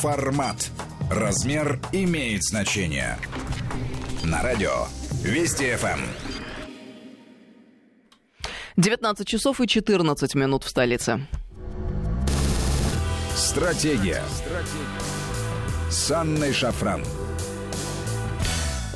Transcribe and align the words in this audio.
Формат. 0.00 0.70
Размер 1.10 1.78
имеет 1.92 2.42
значение. 2.42 3.18
На 4.24 4.42
радио 4.42 4.86
Вести 5.22 5.76
ФМ. 5.76 6.00
19 8.78 9.28
часов 9.28 9.60
и 9.60 9.66
14 9.66 10.34
минут 10.36 10.64
в 10.64 10.70
столице. 10.70 11.28
Стратегия. 13.36 14.22
Стратегия. 14.34 15.90
С 15.90 16.10
Анной 16.10 16.54
Шафран. 16.54 17.04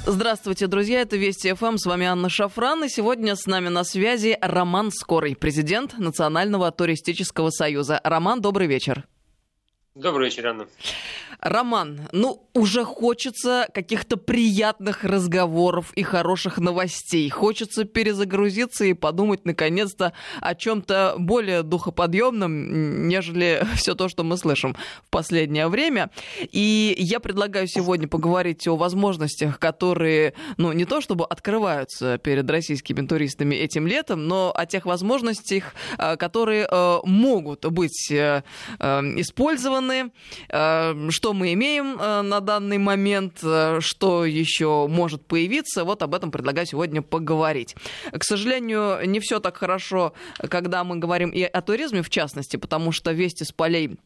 Здравствуйте, 0.06 0.68
друзья, 0.68 1.02
это 1.02 1.18
Вести 1.18 1.52
ФМ, 1.52 1.76
с 1.76 1.84
вами 1.84 2.06
Анна 2.06 2.30
Шафран, 2.30 2.84
и 2.84 2.88
сегодня 2.88 3.36
с 3.36 3.44
нами 3.44 3.68
на 3.68 3.84
связи 3.84 4.38
Роман 4.40 4.90
Скорый, 4.90 5.36
президент 5.36 5.98
Национального 5.98 6.72
туристического 6.72 7.50
союза. 7.50 8.00
Роман, 8.02 8.40
добрый 8.40 8.68
вечер. 8.68 9.06
Добрый 9.94 10.24
вечер, 10.24 10.48
Анна. 10.48 10.66
Роман, 11.44 12.08
ну, 12.12 12.42
уже 12.54 12.84
хочется 12.84 13.68
каких-то 13.74 14.16
приятных 14.16 15.04
разговоров 15.04 15.92
и 15.94 16.02
хороших 16.02 16.56
новостей. 16.56 17.28
Хочется 17.28 17.84
перезагрузиться 17.84 18.86
и 18.86 18.94
подумать, 18.94 19.44
наконец-то, 19.44 20.14
о 20.40 20.54
чем-то 20.54 21.16
более 21.18 21.62
духоподъемном, 21.62 23.08
нежели 23.08 23.62
все 23.74 23.94
то, 23.94 24.08
что 24.08 24.24
мы 24.24 24.38
слышим 24.38 24.74
в 25.04 25.10
последнее 25.10 25.68
время. 25.68 26.10
И 26.50 26.94
я 26.96 27.20
предлагаю 27.20 27.66
сегодня 27.66 28.08
поговорить 28.08 28.66
о 28.66 28.76
возможностях, 28.76 29.58
которые, 29.58 30.32
ну, 30.56 30.72
не 30.72 30.86
то 30.86 31.02
чтобы 31.02 31.26
открываются 31.26 32.16
перед 32.16 32.50
российскими 32.50 33.06
туристами 33.06 33.54
этим 33.54 33.86
летом, 33.86 34.28
но 34.28 34.50
о 34.54 34.64
тех 34.64 34.86
возможностях, 34.86 35.74
э, 35.98 36.16
которые 36.16 36.66
э, 36.70 36.98
могут 37.04 37.66
быть 37.66 38.10
э, 38.10 38.42
использованы, 38.80 40.10
что 40.48 41.33
мы 41.34 41.52
имеем 41.52 42.00
э, 42.00 42.22
на 42.22 42.40
данный 42.40 42.78
момент, 42.78 43.40
э, 43.42 43.80
что 43.80 44.24
еще 44.24 44.86
может 44.88 45.26
появиться, 45.26 45.84
вот 45.84 46.02
об 46.02 46.14
этом 46.14 46.30
предлагаю 46.30 46.66
сегодня 46.66 47.02
поговорить. 47.02 47.76
К 48.12 48.24
сожалению, 48.24 48.98
не 49.06 49.20
все 49.20 49.40
так 49.40 49.56
хорошо, 49.56 50.14
когда 50.48 50.84
мы 50.84 50.96
говорим 50.96 51.30
и 51.30 51.42
о 51.42 51.60
туризме 51.60 52.02
в 52.02 52.10
частности, 52.10 52.56
потому 52.56 52.92
что 52.92 53.12
вести 53.12 53.44
с 53.44 53.52
полей 53.52 53.98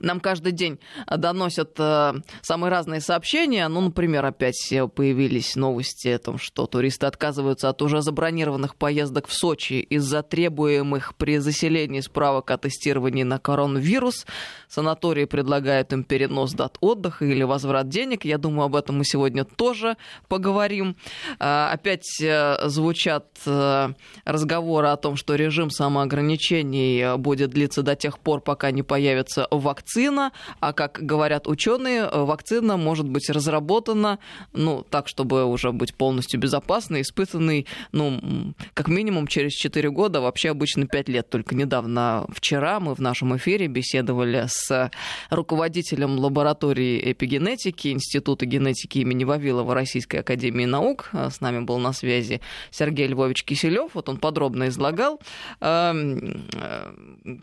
нам 0.00 0.20
каждый 0.20 0.52
день 0.52 0.78
доносят 1.06 1.74
э, 1.78 2.14
самые 2.42 2.70
разные 2.70 3.00
сообщения. 3.00 3.66
Ну, 3.68 3.80
например, 3.80 4.24
опять 4.24 4.72
появились 4.94 5.56
новости 5.56 6.08
о 6.08 6.18
том, 6.18 6.38
что 6.38 6.66
туристы 6.66 7.06
отказываются 7.06 7.68
от 7.68 7.82
уже 7.82 8.02
забронированных 8.02 8.76
поездок 8.76 9.26
в 9.26 9.32
Сочи 9.32 9.74
из-за 9.74 10.22
требуемых 10.22 11.14
при 11.16 11.38
заселении 11.38 12.00
справок 12.00 12.50
о 12.50 12.58
тестировании 12.58 13.22
на 13.22 13.38
коронавирус. 13.38 14.26
Санатории 14.68 15.24
предлагают 15.24 15.92
им 15.92 16.04
перенос 16.04 16.52
дат 16.52 16.76
отдыха 16.80 17.24
или 17.24 17.42
возврат 17.42 17.88
денег. 17.88 18.24
Я 18.24 18.38
думаю, 18.38 18.66
об 18.66 18.76
этом 18.76 18.98
мы 18.98 19.04
сегодня 19.04 19.44
тоже 19.44 19.96
поговорим. 20.28 20.96
Э, 21.38 21.68
опять 21.72 22.20
э, 22.20 22.68
звучат 22.68 23.26
э, 23.46 23.88
разговоры 24.24 24.88
о 24.88 24.96
том, 24.96 25.16
что 25.16 25.34
режим 25.34 25.70
самоограничений 25.70 27.00
э, 27.00 27.16
будет 27.16 27.50
длиться 27.50 27.82
до 27.82 27.96
тех 27.96 28.18
пор, 28.18 28.40
пока 28.40 28.70
не 28.70 28.82
появится 28.82 29.46
вакцина 29.50 29.85
вакцина, 29.86 30.32
а 30.60 30.72
как 30.72 30.98
говорят 31.00 31.46
ученые, 31.46 32.08
э, 32.10 32.24
вакцина 32.24 32.76
может 32.76 33.08
быть 33.08 33.30
разработана, 33.30 34.18
ну, 34.52 34.84
так, 34.90 35.08
чтобы 35.08 35.44
уже 35.44 35.72
быть 35.72 35.94
полностью 35.94 36.40
безопасной, 36.40 37.02
испытанной, 37.02 37.66
ну, 37.92 38.54
как 38.74 38.88
минимум 38.88 39.26
через 39.26 39.52
4 39.52 39.90
года, 39.90 40.20
вообще 40.20 40.50
обычно 40.50 40.86
5 40.86 41.08
лет. 41.08 41.30
Только 41.30 41.54
недавно, 41.54 42.26
вчера 42.28 42.80
мы 42.80 42.94
в 42.94 43.00
нашем 43.00 43.36
эфире 43.36 43.68
беседовали 43.68 44.46
с 44.48 44.90
руководителем 45.30 46.18
лаборатории 46.18 47.12
эпигенетики 47.12 47.88
Института 47.88 48.46
генетики 48.46 48.98
имени 48.98 49.24
Вавилова 49.24 49.74
Российской 49.74 50.16
Академии 50.16 50.66
Наук. 50.66 51.10
С 51.12 51.40
нами 51.40 51.60
был 51.60 51.78
на 51.78 51.92
связи 51.92 52.40
Сергей 52.70 53.06
Львович 53.06 53.44
Киселев. 53.44 53.94
Вот 53.94 54.08
он 54.08 54.16
подробно 54.16 54.66
излагал, 54.68 55.20
эм, 55.60 56.48
э, 56.54 56.92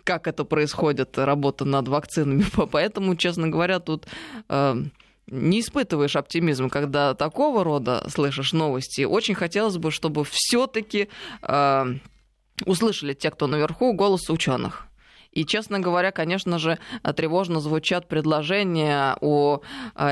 как 0.03 0.27
это 0.27 0.43
происходит, 0.43 1.17
работа 1.17 1.65
над 1.65 1.87
вакциной 1.87 2.32
странами. 2.41 2.45
Поэтому, 2.71 3.15
честно 3.15 3.47
говоря, 3.49 3.79
тут 3.79 4.07
э, 4.49 4.83
не 5.27 5.59
испытываешь 5.59 6.15
оптимизм, 6.15 6.69
когда 6.69 7.13
такого 7.13 7.63
рода 7.63 8.05
слышишь 8.09 8.53
новости. 8.53 9.03
Очень 9.03 9.35
хотелось 9.35 9.77
бы, 9.77 9.91
чтобы 9.91 10.23
все-таки 10.29 11.09
э, 11.41 11.85
услышали 12.65 13.13
те, 13.13 13.31
кто 13.31 13.47
наверху, 13.47 13.93
голос 13.93 14.29
ученых. 14.29 14.87
И, 15.33 15.45
честно 15.45 15.79
говоря, 15.79 16.11
конечно 16.11 16.59
же, 16.59 16.77
тревожно 17.15 17.59
звучат 17.59 18.07
предложения 18.07 19.15
о 19.21 19.61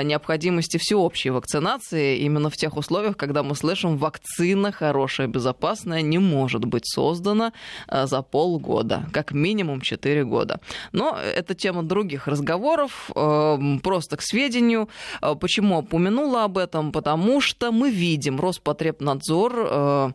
необходимости 0.03 0.77
всеобщей 0.77 1.29
вакцинации 1.29 2.17
именно 2.19 2.49
в 2.49 2.57
тех 2.57 2.77
условиях, 2.77 3.17
когда 3.17 3.43
мы 3.43 3.55
слышим, 3.55 3.97
вакцина 3.97 4.71
хорошая, 4.71 5.27
безопасная 5.27 6.01
не 6.01 6.19
может 6.19 6.65
быть 6.65 6.85
создана 6.85 7.53
а, 7.87 8.07
за 8.07 8.21
полгода, 8.21 9.05
как 9.11 9.31
минимум 9.31 9.81
4 9.81 10.23
года. 10.25 10.59
Но 10.91 11.17
это 11.17 11.53
тема 11.53 11.83
других 11.83 12.27
разговоров, 12.27 13.11
а, 13.15 13.59
просто 13.83 14.17
к 14.17 14.21
сведению. 14.21 14.89
Почему 15.39 15.79
упомянула 15.79 16.43
об 16.45 16.57
этом? 16.57 16.91
Потому 16.91 17.41
что 17.41 17.71
мы 17.71 17.91
видим 17.91 18.39
Роспотребнадзор 18.39 20.13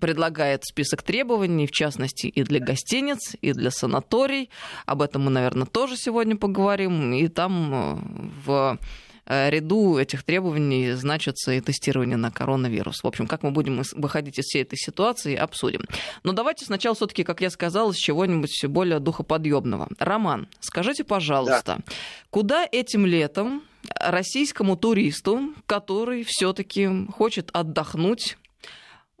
предлагает 0.00 0.64
список 0.64 1.02
требований, 1.02 1.66
в 1.66 1.70
частности, 1.72 2.26
и 2.26 2.42
для 2.42 2.58
гостиниц, 2.58 3.36
и 3.40 3.52
для 3.52 3.70
санаторий. 3.70 4.50
Об 4.86 5.02
этом 5.02 5.22
мы, 5.22 5.30
наверное, 5.30 5.66
тоже 5.66 5.96
сегодня 5.96 6.36
поговорим. 6.36 7.12
И 7.12 7.28
там 7.28 7.74
э, 7.74 7.98
в 8.44 8.78
э, 9.26 9.50
ряду 9.50 9.98
этих 9.98 10.22
требований 10.24 10.92
значится 10.92 11.52
и 11.52 11.60
тестирование 11.60 12.16
на 12.16 12.30
коронавирус. 12.30 13.02
В 13.02 13.06
общем, 13.06 13.26
как 13.26 13.42
мы 13.42 13.50
будем 13.50 13.82
выходить 13.92 14.38
из 14.38 14.46
всей 14.46 14.62
этой 14.62 14.76
ситуации, 14.76 15.36
обсудим. 15.36 15.84
Но 16.24 16.32
давайте 16.32 16.64
сначала 16.64 16.96
все-таки, 16.96 17.22
как 17.22 17.40
я 17.40 17.50
сказала, 17.50 17.92
с 17.92 17.96
чего-нибудь 17.96 18.64
более 18.66 18.98
духоподъемного. 18.98 19.88
Роман, 19.98 20.48
скажите, 20.60 21.04
пожалуйста, 21.04 21.76
да. 21.78 21.92
куда 22.30 22.66
этим 22.70 23.06
летом 23.06 23.62
российскому 23.94 24.76
туристу, 24.76 25.54
который 25.66 26.24
все-таки 26.26 26.88
хочет 27.16 27.50
отдохнуть 27.52 28.36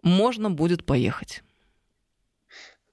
можно 0.02 0.50
будет 0.50 0.84
поехать? 0.84 1.42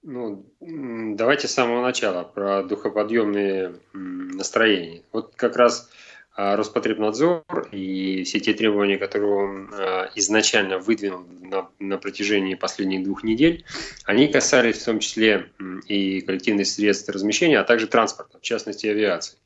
Ну, 0.03 0.45
давайте 0.59 1.47
с 1.47 1.53
самого 1.53 1.81
начала 1.81 2.23
про 2.23 2.63
духоподъемные 2.63 3.75
настроения. 3.94 5.01
Вот 5.12 5.34
как 5.35 5.57
раз 5.57 5.90
а, 6.34 6.56
Роспотребнадзор 6.56 7.44
и 7.72 8.23
все 8.23 8.40
те 8.40 8.53
требования, 8.53 8.97
которые 8.97 9.34
он 9.34 9.69
а, 9.73 10.09
изначально 10.16 10.78
выдвинул 10.78 11.25
на, 11.41 11.68
на 11.79 11.97
протяжении 11.97 12.53
последних 12.53 13.03
двух 13.03 13.24
недель, 13.24 13.66
они 14.06 14.28
касались 14.28 14.78
в 14.78 14.85
том 14.85 15.00
числе 15.00 15.50
и 15.88 16.22
коллективных 16.22 16.68
средств 16.68 17.09
размещения, 17.09 17.59
а 17.59 17.63
также 17.63 17.88
транспорта, 17.88 18.38
в 18.38 18.41
частности 18.44 18.88
авиации. 18.88 19.38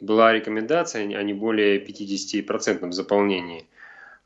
Была 0.00 0.32
рекомендация 0.32 1.02
о 1.02 1.22
не 1.22 1.34
более 1.34 1.84
50% 1.84 2.92
заполнении 2.92 3.66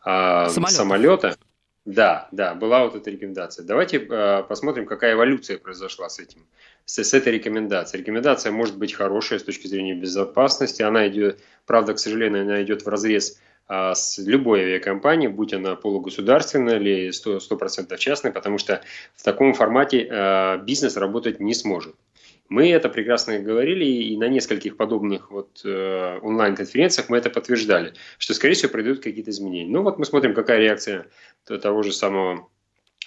а, 0.05 0.51
самолета 0.51 1.37
да, 1.85 2.29
да, 2.31 2.55
была 2.55 2.85
вот 2.85 2.95
эта 2.95 3.11
рекомендация. 3.11 3.65
Давайте 3.65 3.99
э, 3.99 4.45
посмотрим, 4.49 4.87
какая 4.87 5.15
эволюция 5.15 5.59
произошла 5.59 6.09
с 6.09 6.21
этим, 6.21 6.47
с, 6.85 7.03
с 7.03 7.13
этой 7.13 7.33
рекомендацией. 7.33 8.03
Рекомендация 8.03 8.53
может 8.53 8.79
быть 8.79 8.93
хорошая 8.93 9.41
с 9.41 9.43
точки 9.43 9.67
зрения 9.67 9.95
безопасности. 9.95 10.83
Она 10.83 11.09
идет, 11.09 11.41
правда, 11.67 11.95
к 11.95 11.99
сожалению, 11.99 12.43
она 12.43 12.63
идет 12.63 12.83
в 12.85 12.89
разрез 12.89 13.41
э, 13.69 13.93
с 13.97 14.19
любой 14.19 14.61
авиакомпанией, 14.61 15.33
будь 15.33 15.55
она 15.55 15.75
полугосударственная 15.75 16.79
или 16.79 17.09
100%, 17.09 17.41
100% 17.51 17.97
частная, 17.99 18.31
потому 18.31 18.59
что 18.59 18.81
в 19.17 19.25
таком 19.25 19.53
формате 19.53 20.07
э, 20.09 20.59
бизнес 20.59 20.97
работать 20.97 21.41
не 21.41 21.55
сможет. 21.55 21.97
Мы 22.49 22.71
это 22.71 22.89
прекрасно 22.89 23.39
говорили, 23.39 23.85
и 23.85 24.17
на 24.17 24.29
нескольких 24.29 24.77
подобных 24.77 25.31
вот, 25.31 25.63
э, 25.65 26.19
онлайн-конференциях 26.21 27.09
мы 27.09 27.17
это 27.17 27.31
подтверждали, 27.31 27.95
что, 28.19 28.35
скорее 28.35 28.55
всего, 28.55 28.71
пройдут 28.71 29.03
какие-то 29.03 29.31
изменения. 29.31 29.71
Ну 29.71 29.83
вот 29.83 29.99
мы 29.99 30.05
смотрим, 30.05 30.35
какая 30.35 30.59
реакция 30.59 31.07
того 31.45 31.83
же 31.83 31.93
самого 31.93 32.49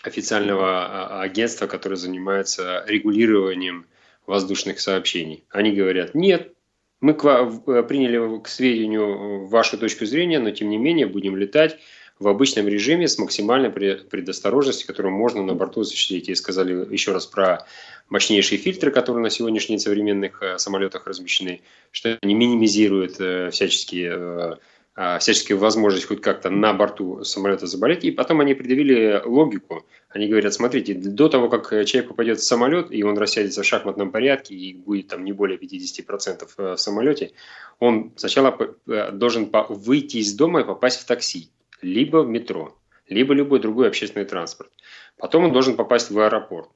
официального 0.04 0.86
а, 0.86 1.21
агентства, 1.21 1.68
которое 1.68 1.95
занимается 1.95 2.83
регулированием 2.88 3.88
воздушных 4.25 4.80
сообщений. 4.80 5.45
Они 5.50 5.71
говорят, 5.71 6.15
нет, 6.15 6.54
мы 7.01 7.13
приняли 7.13 8.42
к 8.42 8.48
сведению 8.48 9.45
вашу 9.45 9.77
точку 9.77 10.06
зрения, 10.06 10.39
но 10.39 10.51
тем 10.51 10.69
не 10.69 10.77
менее 10.77 11.07
будем 11.07 11.36
летать 11.36 11.77
в 12.19 12.27
обычном 12.27 12.67
режиме 12.67 13.07
с 13.07 13.17
максимальной 13.17 13.69
предосторожностью, 13.69 14.88
которую 14.88 15.13
можно 15.13 15.44
на 15.44 15.53
борту 15.53 15.81
осуществить. 15.81 16.29
И 16.29 16.35
сказали 16.35 16.91
еще 16.91 17.12
раз 17.12 17.25
про 17.25 17.65
мощнейшие 18.09 18.57
фильтры, 18.57 18.91
которые 18.91 19.21
на 19.21 19.29
сегодняшних 19.29 19.81
современных 19.81 20.41
э, 20.41 20.57
самолетах 20.57 21.07
размещены, 21.07 21.62
что 21.91 22.17
они 22.21 22.33
минимизируют 22.33 23.19
э, 23.19 23.50
всяческие 23.51 24.57
а, 24.97 25.19
всяческие 25.19 25.57
возможности 25.57 26.07
хоть 26.07 26.21
как-то 26.21 26.50
на 26.50 26.71
борту 26.73 27.25
самолета 27.25 27.67
заболеть. 27.67 28.06
И 28.06 28.12
потом 28.12 28.39
они 28.39 28.53
предъявили 28.53 29.21
логику. 29.25 29.85
Они 30.07 30.27
говорят, 30.27 30.53
смотрите, 30.53 30.94
до 30.94 31.27
того, 31.27 31.50
как 31.50 31.69
человек 31.85 32.07
попадет 32.07 32.39
в 32.39 32.45
самолет, 32.45 32.88
и 32.91 33.03
он 33.03 33.18
рассядется 33.18 33.61
в 33.61 33.65
шахматном 33.65 34.11
порядке, 34.11 34.56
и 34.56 34.73
будет 34.73 35.09
там 35.09 35.25
не 35.25 35.33
более 35.33 35.57
50% 35.59 36.47
э, 36.57 36.75
в 36.75 36.77
самолете, 36.77 37.33
он 37.79 38.13
сначала 38.15 38.57
э, 38.88 39.11
должен 39.11 39.51
выйти 39.68 40.18
из 40.18 40.33
дома 40.33 40.61
и 40.61 40.63
попасть 40.63 41.01
в 41.01 41.06
такси, 41.06 41.50
либо 41.85 42.23
в 42.23 42.27
метро, 42.27 42.75
либо 43.07 43.33
любой 43.33 43.59
другой 43.59 43.87
общественный 43.87 44.25
транспорт. 44.25 44.71
Потом 45.17 45.45
он 45.45 45.53
должен 45.53 45.75
попасть 45.75 46.09
в 46.09 46.19
аэропорт. 46.19 46.69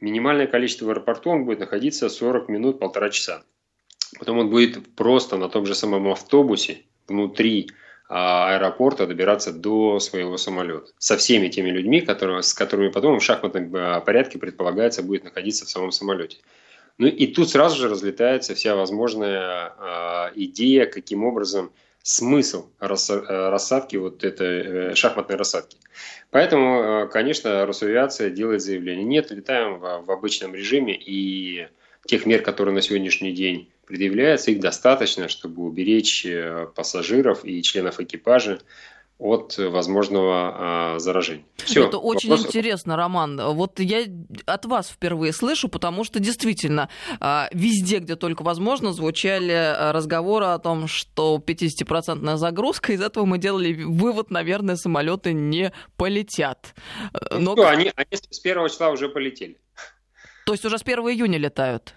Минимальное 0.00 0.46
количество 0.46 0.86
в 0.86 0.90
аэропорту 0.90 1.30
он 1.30 1.44
будет 1.44 1.60
находиться 1.60 2.08
40 2.08 2.48
минут, 2.48 2.78
полтора 2.78 3.10
часа. 3.10 3.42
Потом 4.18 4.38
он 4.38 4.50
будет 4.50 4.94
просто 4.94 5.36
на 5.36 5.48
том 5.48 5.64
же 5.64 5.74
самом 5.74 6.08
автобусе 6.08 6.82
внутри 7.06 7.70
а, 8.08 8.54
аэропорта 8.54 9.06
добираться 9.06 9.52
до 9.52 10.00
своего 10.00 10.36
самолета. 10.36 10.90
Со 10.98 11.16
всеми 11.16 11.48
теми 11.48 11.70
людьми, 11.70 12.00
которые, 12.00 12.42
с 12.42 12.52
которыми 12.52 12.88
потом 12.88 13.18
в 13.18 13.22
шахматном 13.22 13.70
а, 13.74 14.00
порядке 14.00 14.38
предполагается 14.38 15.02
будет 15.02 15.24
находиться 15.24 15.66
в 15.66 15.70
самом 15.70 15.92
самолете. 15.92 16.38
Ну 16.96 17.06
и 17.06 17.28
тут 17.28 17.50
сразу 17.50 17.76
же 17.76 17.88
разлетается 17.88 18.56
вся 18.56 18.74
возможная 18.74 19.72
э, 19.78 20.32
идея, 20.34 20.84
каким 20.84 21.22
образом 21.24 21.70
смысл 22.08 22.70
рассадки 22.78 23.96
вот 23.96 24.24
этой 24.24 24.92
э, 24.92 24.94
шахматной 24.94 25.36
рассадки. 25.36 25.76
Поэтому, 26.30 26.80
э, 26.80 27.08
конечно, 27.08 27.66
Росавиация 27.66 28.30
делает 28.30 28.62
заявление. 28.62 29.04
Нет, 29.04 29.30
летаем 29.30 29.78
в, 29.78 30.10
обычном 30.10 30.54
режиме 30.54 30.96
и 30.96 31.68
тех 32.06 32.24
мер, 32.24 32.40
которые 32.40 32.74
на 32.74 32.80
сегодняшний 32.80 33.32
день 33.32 33.70
предъявляются, 33.84 34.50
их 34.50 34.60
достаточно, 34.60 35.28
чтобы 35.28 35.62
уберечь 35.64 36.24
э, 36.24 36.68
пассажиров 36.74 37.44
и 37.44 37.62
членов 37.62 38.00
экипажа 38.00 38.60
от 39.18 39.58
возможного 39.58 40.54
а, 40.94 40.98
заражения. 41.00 41.44
Все, 41.56 41.86
Это 41.86 41.98
очень 41.98 42.30
вопрос... 42.30 42.46
интересно, 42.46 42.96
Роман. 42.96 43.40
Вот 43.54 43.80
я 43.80 44.04
от 44.46 44.64
вас 44.64 44.88
впервые 44.88 45.32
слышу, 45.32 45.68
потому 45.68 46.04
что 46.04 46.20
действительно 46.20 46.88
а, 47.18 47.48
везде, 47.52 47.98
где 47.98 48.14
только 48.14 48.42
возможно, 48.42 48.92
звучали 48.92 49.52
а, 49.52 49.92
разговоры 49.92 50.46
о 50.46 50.58
том, 50.60 50.86
что 50.86 51.42
50% 51.44 52.36
загрузка, 52.36 52.92
из 52.92 53.02
этого 53.02 53.24
мы 53.24 53.38
делали 53.38 53.82
вывод, 53.82 54.30
наверное, 54.30 54.76
самолеты 54.76 55.32
не 55.32 55.72
полетят. 55.96 56.74
Ну, 57.32 57.40
Но... 57.40 57.52
Что, 57.54 57.70
они, 57.70 57.92
они 57.96 58.08
с 58.12 58.38
первого 58.38 58.70
числа 58.70 58.90
уже 58.90 59.08
полетели. 59.08 59.58
То 60.46 60.52
есть 60.52 60.64
уже 60.64 60.78
с 60.78 60.82
1 60.82 60.98
июня 61.00 61.38
летают? 61.38 61.94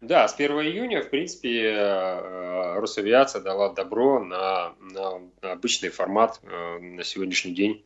Да, 0.00 0.26
с 0.28 0.34
1 0.34 0.50
июня, 0.60 1.02
в 1.02 1.10
принципе, 1.10 1.72
э, 1.72 2.78
Росавиация 2.80 3.42
дала 3.42 3.68
добро 3.68 4.18
на, 4.18 4.74
на 4.80 5.20
обычный 5.52 5.90
формат 5.90 6.40
э, 6.42 6.78
на 6.78 7.04
сегодняшний 7.04 7.52
день. 7.52 7.84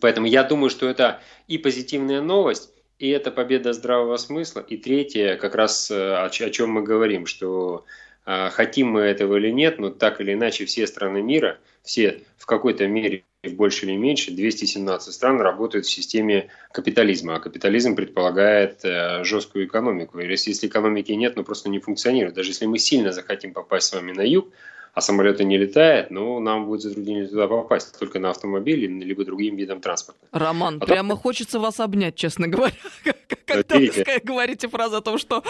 Поэтому 0.00 0.28
я 0.28 0.44
думаю, 0.44 0.70
что 0.70 0.88
это 0.88 1.20
и 1.48 1.58
позитивная 1.58 2.20
новость, 2.20 2.72
и 3.00 3.08
это 3.08 3.32
победа 3.32 3.72
здравого 3.72 4.16
смысла. 4.16 4.60
И 4.60 4.76
третье, 4.76 5.36
как 5.36 5.56
раз 5.56 5.90
э, 5.90 5.94
о, 5.96 6.26
о 6.26 6.50
чем 6.50 6.70
мы 6.70 6.82
говорим, 6.82 7.26
что 7.26 7.84
хотим 8.24 8.88
мы 8.88 9.00
этого 9.00 9.38
или 9.38 9.50
нет, 9.50 9.78
но 9.78 9.90
так 9.90 10.20
или 10.20 10.34
иначе 10.34 10.66
все 10.66 10.86
страны 10.86 11.20
мира, 11.20 11.58
все 11.82 12.22
в 12.36 12.46
какой-то 12.46 12.86
мере 12.86 13.24
в 13.42 13.54
больше 13.54 13.86
или 13.86 13.96
меньше, 13.96 14.32
217 14.32 15.14
стран 15.14 15.40
работают 15.40 15.86
в 15.86 15.90
системе 15.90 16.48
капитализма. 16.72 17.36
А 17.36 17.40
капитализм 17.40 17.96
предполагает 17.96 18.84
э, 18.84 19.24
жесткую 19.24 19.66
экономику. 19.66 20.18
И 20.18 20.26
если 20.28 20.52
экономики 20.66 21.12
нет, 21.12 21.36
ну 21.36 21.44
просто 21.44 21.70
не 21.70 21.78
функционирует. 21.78 22.34
Даже 22.34 22.50
если 22.50 22.66
мы 22.66 22.78
сильно 22.78 23.12
захотим 23.12 23.54
попасть 23.54 23.86
с 23.88 23.92
вами 23.94 24.12
на 24.12 24.22
юг, 24.22 24.52
а 24.92 25.00
самолеты 25.00 25.44
не 25.44 25.56
летают, 25.56 26.10
ну, 26.10 26.40
нам 26.40 26.66
будет 26.66 26.82
затруднение 26.82 27.26
туда 27.26 27.46
попасть, 27.46 27.98
только 27.98 28.18
на 28.18 28.30
автомобиле, 28.30 28.88
либо 28.88 29.24
другим 29.24 29.56
видом 29.56 29.80
транспорта. 29.80 30.20
Роман, 30.32 30.78
а 30.80 30.86
прямо 30.86 31.16
хочется 31.16 31.60
вас 31.60 31.80
обнять, 31.80 32.16
честно 32.16 32.48
говоря, 32.48 32.74
когда 33.46 33.76
вы 33.76 34.20
говорите 34.22 34.68
фразу 34.68 34.96
о 34.96 35.00
том, 35.00 35.18
что 35.18 35.42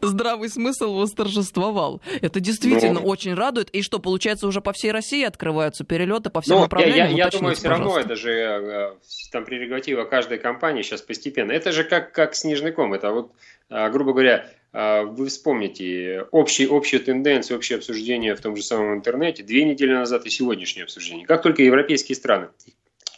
здравый 0.00 0.48
смысл 0.48 0.94
восторжествовал. 0.94 2.00
Это 2.20 2.40
действительно 2.40 3.00
ну, 3.00 3.06
очень 3.06 3.34
радует. 3.34 3.70
И 3.70 3.82
что, 3.82 3.98
получается, 3.98 4.46
уже 4.46 4.60
по 4.60 4.72
всей 4.72 4.90
России 4.92 5.24
открываются 5.24 5.84
перелеты 5.84 6.30
по 6.30 6.40
всем 6.40 6.56
ну, 6.56 6.62
направлениям? 6.62 7.14
Я, 7.14 7.30
думаю, 7.30 7.54
все 7.54 7.68
равно 7.68 7.98
это 7.98 8.16
же 8.16 8.30
э, 8.30 8.92
там 9.32 9.44
прерогатива 9.44 10.04
каждой 10.04 10.38
компании 10.38 10.82
сейчас 10.82 11.02
постепенно. 11.02 11.52
Это 11.52 11.72
же 11.72 11.84
как, 11.84 12.12
как 12.12 12.34
снежный 12.34 12.72
ком. 12.72 12.94
Это 12.94 13.10
вот, 13.12 13.32
э, 13.70 13.90
грубо 13.90 14.12
говоря, 14.12 14.48
вы 14.72 15.26
вспомните 15.28 16.26
общие, 16.30 16.68
общие 16.68 17.00
тенденции, 17.00 17.54
общее 17.54 17.78
обсуждение 17.78 18.34
в 18.34 18.40
том 18.40 18.54
же 18.56 18.62
самом 18.62 18.94
интернете 18.94 19.42
две 19.42 19.64
недели 19.64 19.92
назад 19.92 20.26
и 20.26 20.30
сегодняшнее 20.30 20.84
обсуждение. 20.84 21.26
Как 21.26 21.42
только 21.42 21.62
европейские 21.62 22.16
страны. 22.16 22.48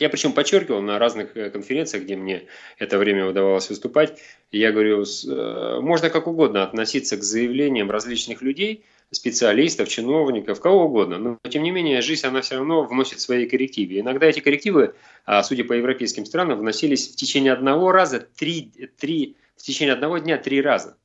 Я 0.01 0.09
причем 0.09 0.33
подчеркивал 0.33 0.81
на 0.81 0.99
разных 0.99 1.37
э, 1.37 1.51
конференциях, 1.51 2.05
где 2.05 2.17
мне 2.17 2.47
это 2.79 2.97
время 2.97 3.27
удавалось 3.27 3.69
выступать, 3.69 4.19
я 4.51 4.73
говорю, 4.73 5.05
э, 5.05 5.81
можно 5.81 6.09
как 6.09 6.27
угодно 6.27 6.63
относиться 6.63 7.19
к 7.19 7.23
заявлениям 7.23 7.91
различных 7.91 8.41
людей, 8.41 8.83
специалистов, 9.11 9.91
чиновников, 9.91 10.59
кого 10.61 10.87
угодно. 10.87 11.19
Но, 11.19 11.39
тем 11.51 11.63
не 11.63 11.71
менее, 11.71 12.01
жизнь, 12.01 12.27
она 12.27 12.41
все 12.41 12.57
равно 12.57 12.85
вносит 12.85 13.21
свои 13.21 13.47
коррективы. 13.47 14.01
Иногда 14.01 14.27
эти 14.27 14.41
коррективы, 14.41 14.95
а, 15.27 15.43
судя 15.43 15.65
по 15.65 15.75
европейским 15.75 16.25
странам, 16.25 16.59
вносились 16.59 17.09
в 17.09 17.17
течение 17.17 17.53
одного 17.53 17.93
раза, 17.93 18.21
три, 18.21 18.73
три, 18.99 19.37
в 19.57 19.63
течение 19.63 19.93
одного 19.93 20.17
дня 20.17 20.39
три 20.39 20.63
раза. 20.63 20.97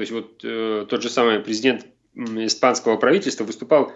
То 0.00 0.02
есть 0.02 0.12
вот 0.12 0.40
э, 0.44 0.86
тот 0.88 1.02
же 1.02 1.10
самый 1.10 1.40
президент 1.40 1.84
испанского 2.14 2.96
правительства 2.96 3.44
выступал 3.44 3.92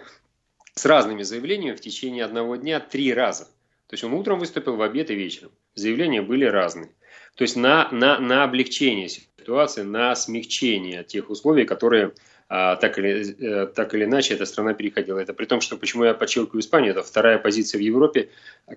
с 0.75 0.85
разными 0.85 1.23
заявлениями 1.23 1.75
в 1.75 1.81
течение 1.81 2.23
одного 2.23 2.57
дня 2.57 2.79
три 2.79 3.11
раза. 3.11 3.45
То 3.87 3.93
есть 3.93 4.03
он 4.03 4.13
утром 4.13 4.37
выступил, 4.37 4.75
в 4.75 4.83
обед 4.83 5.09
и 5.09 5.15
вечером. 5.15 5.49
Заявления 5.73 6.21
были 6.21 6.45
разные. 6.45 6.91
То 7.33 7.41
есть 7.41 7.55
на, 7.55 7.89
на, 7.91 8.19
на 8.19 8.43
облегчение 8.43 9.09
ситуации, 9.09 9.81
на 9.81 10.15
смягчение 10.15 11.03
тех 11.03 11.31
условий, 11.31 11.65
которые 11.65 12.13
а, 12.49 12.75
так, 12.75 12.99
или, 12.99 13.63
э, 13.63 13.65
так 13.65 13.95
или 13.95 14.03
иначе 14.03 14.35
эта 14.35 14.45
страна 14.45 14.75
переходила. 14.75 15.17
Это 15.17 15.33
при 15.33 15.45
том, 15.45 15.59
что 15.59 15.75
почему 15.75 16.03
я 16.03 16.13
подчеркиваю 16.13 16.61
Испанию, 16.61 16.91
это 16.91 17.01
вторая 17.01 17.39
позиция 17.39 17.79
в 17.79 17.81
Европе, 17.81 18.29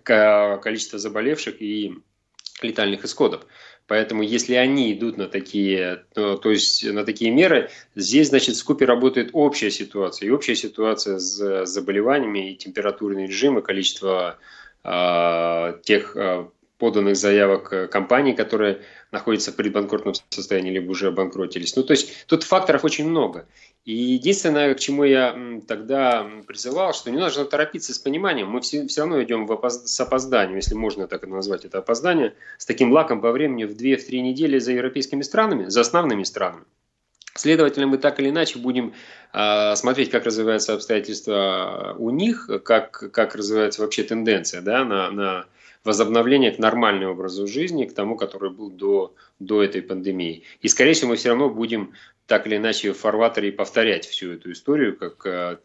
количество 0.02 0.98
заболевших 0.98 1.60
и 1.60 1.92
летальных 2.62 3.04
исходов. 3.04 3.46
Поэтому 3.86 4.22
если 4.22 4.54
они 4.54 4.92
идут 4.92 5.16
на 5.16 5.28
такие, 5.28 6.04
то, 6.14 6.36
то 6.36 6.50
есть 6.50 6.84
на 6.84 7.04
такие 7.04 7.30
меры, 7.30 7.70
здесь, 7.94 8.28
значит, 8.28 8.54
в 8.54 8.58
скупе 8.58 8.84
работает 8.84 9.30
общая 9.32 9.70
ситуация. 9.70 10.26
И 10.26 10.30
общая 10.30 10.56
ситуация 10.56 11.18
с 11.18 11.64
заболеваниями 11.64 12.52
и 12.52 12.56
температурный 12.56 13.26
режим, 13.26 13.58
и 13.58 13.62
количество 13.62 14.38
э, 14.84 15.80
тех 15.84 16.14
э, 16.16 16.48
поданных 16.78 17.16
заявок 17.16 17.90
компаний, 17.90 18.34
которые 18.34 18.82
находятся 19.10 19.52
в 19.52 19.56
предбанкротном 19.56 20.14
состоянии, 20.30 20.70
либо 20.70 20.90
уже 20.90 21.08
обанкротились. 21.08 21.76
Ну, 21.76 21.82
то 21.82 21.92
есть 21.92 22.26
тут 22.26 22.44
факторов 22.44 22.84
очень 22.84 23.08
много. 23.08 23.46
И 23.84 23.94
единственное, 23.94 24.74
к 24.74 24.80
чему 24.80 25.04
я 25.04 25.36
тогда 25.66 26.28
призывал, 26.46 26.92
что 26.92 27.10
не 27.10 27.18
нужно 27.18 27.44
торопиться 27.44 27.94
с 27.94 27.98
пониманием. 27.98 28.48
Мы 28.48 28.60
все, 28.60 28.86
все 28.86 29.02
равно 29.02 29.22
идем 29.22 29.46
в 29.46 29.52
опоз... 29.52 29.90
с 29.90 30.00
опозданием, 30.00 30.56
если 30.56 30.74
можно 30.74 31.06
так 31.06 31.26
назвать 31.26 31.64
это 31.64 31.78
опоздание, 31.78 32.34
с 32.58 32.66
таким 32.66 32.92
лаком 32.92 33.20
по 33.20 33.32
времени 33.32 33.64
в 33.64 33.72
2-3 33.72 34.20
недели 34.20 34.58
за 34.58 34.72
европейскими 34.72 35.22
странами, 35.22 35.68
за 35.68 35.80
основными 35.80 36.24
странами. 36.24 36.64
Следовательно, 37.34 37.86
мы 37.86 37.98
так 37.98 38.18
или 38.20 38.30
иначе 38.30 38.58
будем 38.58 38.94
э, 39.32 39.76
смотреть, 39.76 40.10
как 40.10 40.24
развиваются 40.24 40.74
обстоятельства 40.74 41.94
у 41.98 42.10
них, 42.10 42.50
как, 42.64 43.12
как 43.12 43.36
развивается 43.36 43.80
вообще 43.80 44.02
тенденция 44.02 44.60
да, 44.60 44.84
на, 44.84 45.10
на 45.10 45.46
возобновление 45.88 46.52
к 46.52 46.58
нормальному 46.58 47.12
образу 47.12 47.46
жизни, 47.46 47.86
к 47.86 47.94
тому, 47.94 48.16
который 48.16 48.50
был 48.50 48.70
до, 48.70 49.14
до 49.38 49.62
этой 49.62 49.80
пандемии. 49.80 50.42
И, 50.60 50.68
скорее 50.68 50.92
всего, 50.92 51.08
мы 51.10 51.16
все 51.16 51.30
равно 51.30 51.48
будем 51.48 51.94
так 52.26 52.46
или 52.46 52.56
иначе 52.56 52.92
в 52.92 52.98
фарватере 52.98 53.52
повторять 53.52 54.04
всю 54.04 54.32
эту 54.34 54.52
историю, 54.52 54.98
как, 54.98 55.24
э, 55.24 55.56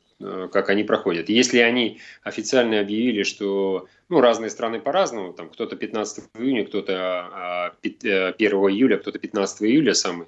как 0.52 0.70
они 0.70 0.86
проходят. 0.86 1.28
Если 1.28 1.60
они 1.60 2.00
официально 2.24 2.80
объявили, 2.80 3.24
что 3.24 3.88
ну, 4.08 4.22
разные 4.22 4.50
страны 4.50 4.80
по-разному, 4.80 5.34
там 5.34 5.50
кто-то 5.50 5.76
15 5.76 6.30
июня, 6.40 6.66
кто-то 6.66 7.74
1 7.82 7.98
а, 8.04 8.34
э, 8.40 8.72
июля, 8.72 8.98
кто-то 8.98 9.20
15 9.20 9.64
июля 9.64 9.94
самый, 9.94 10.28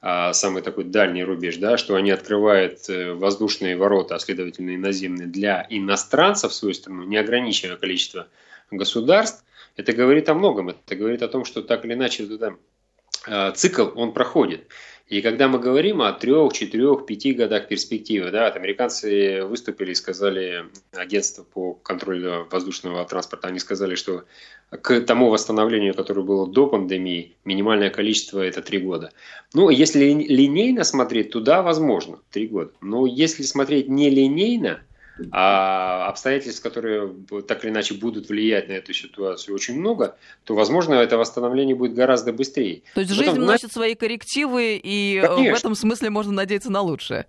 самый 0.00 0.62
такой 0.62 0.84
дальний 0.84 1.24
рубеж, 1.24 1.56
да, 1.56 1.76
что 1.76 1.96
они 1.96 2.10
открывают 2.10 2.88
э, 2.88 3.12
воздушные 3.12 3.76
ворота, 3.76 4.16
а 4.16 4.18
следовательно 4.18 4.70
и 4.70 4.76
наземные, 4.76 5.26
для 5.26 5.66
иностранцев 5.70 6.52
в 6.52 6.54
свою 6.54 6.74
страну, 6.74 7.04
неограниченное 7.04 7.76
количество 7.76 8.28
государств, 8.70 9.44
это 9.76 9.92
говорит 9.92 10.28
о 10.28 10.34
многом. 10.34 10.70
Это 10.70 10.96
говорит 10.96 11.22
о 11.22 11.28
том, 11.28 11.44
что 11.44 11.62
так 11.62 11.84
или 11.84 11.94
иначе 11.94 12.26
туда 12.26 12.56
цикл, 13.54 13.88
он 13.94 14.12
проходит. 14.12 14.68
И 15.08 15.20
когда 15.20 15.46
мы 15.46 15.60
говорим 15.60 16.02
о 16.02 16.12
трех, 16.12 16.52
четырех, 16.52 17.06
пяти 17.06 17.32
годах 17.32 17.68
перспективы, 17.68 18.32
да, 18.32 18.48
американцы 18.48 19.44
выступили 19.44 19.92
и 19.92 19.94
сказали, 19.94 20.64
агентство 20.92 21.44
по 21.44 21.74
контролю 21.74 22.48
воздушного 22.50 23.04
транспорта, 23.04 23.46
они 23.46 23.60
сказали, 23.60 23.94
что 23.94 24.24
к 24.70 25.00
тому 25.02 25.30
восстановлению, 25.30 25.94
которое 25.94 26.22
было 26.22 26.48
до 26.48 26.66
пандемии, 26.66 27.36
минимальное 27.44 27.90
количество 27.90 28.40
это 28.40 28.62
три 28.62 28.78
года. 28.78 29.12
Ну, 29.54 29.70
если 29.70 30.06
линейно 30.06 30.82
смотреть, 30.82 31.30
туда 31.30 31.62
возможно 31.62 32.18
три 32.32 32.48
года. 32.48 32.72
Но 32.80 33.06
если 33.06 33.44
смотреть 33.44 33.88
нелинейно, 33.88 34.80
а 35.30 36.08
обстоятельств, 36.08 36.62
которые 36.62 37.14
так 37.46 37.64
или 37.64 37.70
иначе 37.70 37.94
будут 37.94 38.28
влиять 38.28 38.68
на 38.68 38.72
эту 38.72 38.92
ситуацию, 38.92 39.54
очень 39.54 39.78
много, 39.78 40.16
то, 40.44 40.54
возможно, 40.54 40.94
это 40.94 41.16
восстановление 41.16 41.74
будет 41.74 41.94
гораздо 41.94 42.32
быстрее. 42.32 42.82
То 42.94 43.00
есть 43.00 43.12
жизнь 43.12 43.32
вносит 43.32 43.72
свои 43.72 43.94
коррективы, 43.94 44.80
и 44.82 45.20
э, 45.22 45.26
Конечно. 45.26 45.54
в 45.54 45.58
этом 45.58 45.74
смысле 45.74 46.10
можно 46.10 46.32
надеяться 46.32 46.70
на 46.70 46.82
лучшее. 46.82 47.26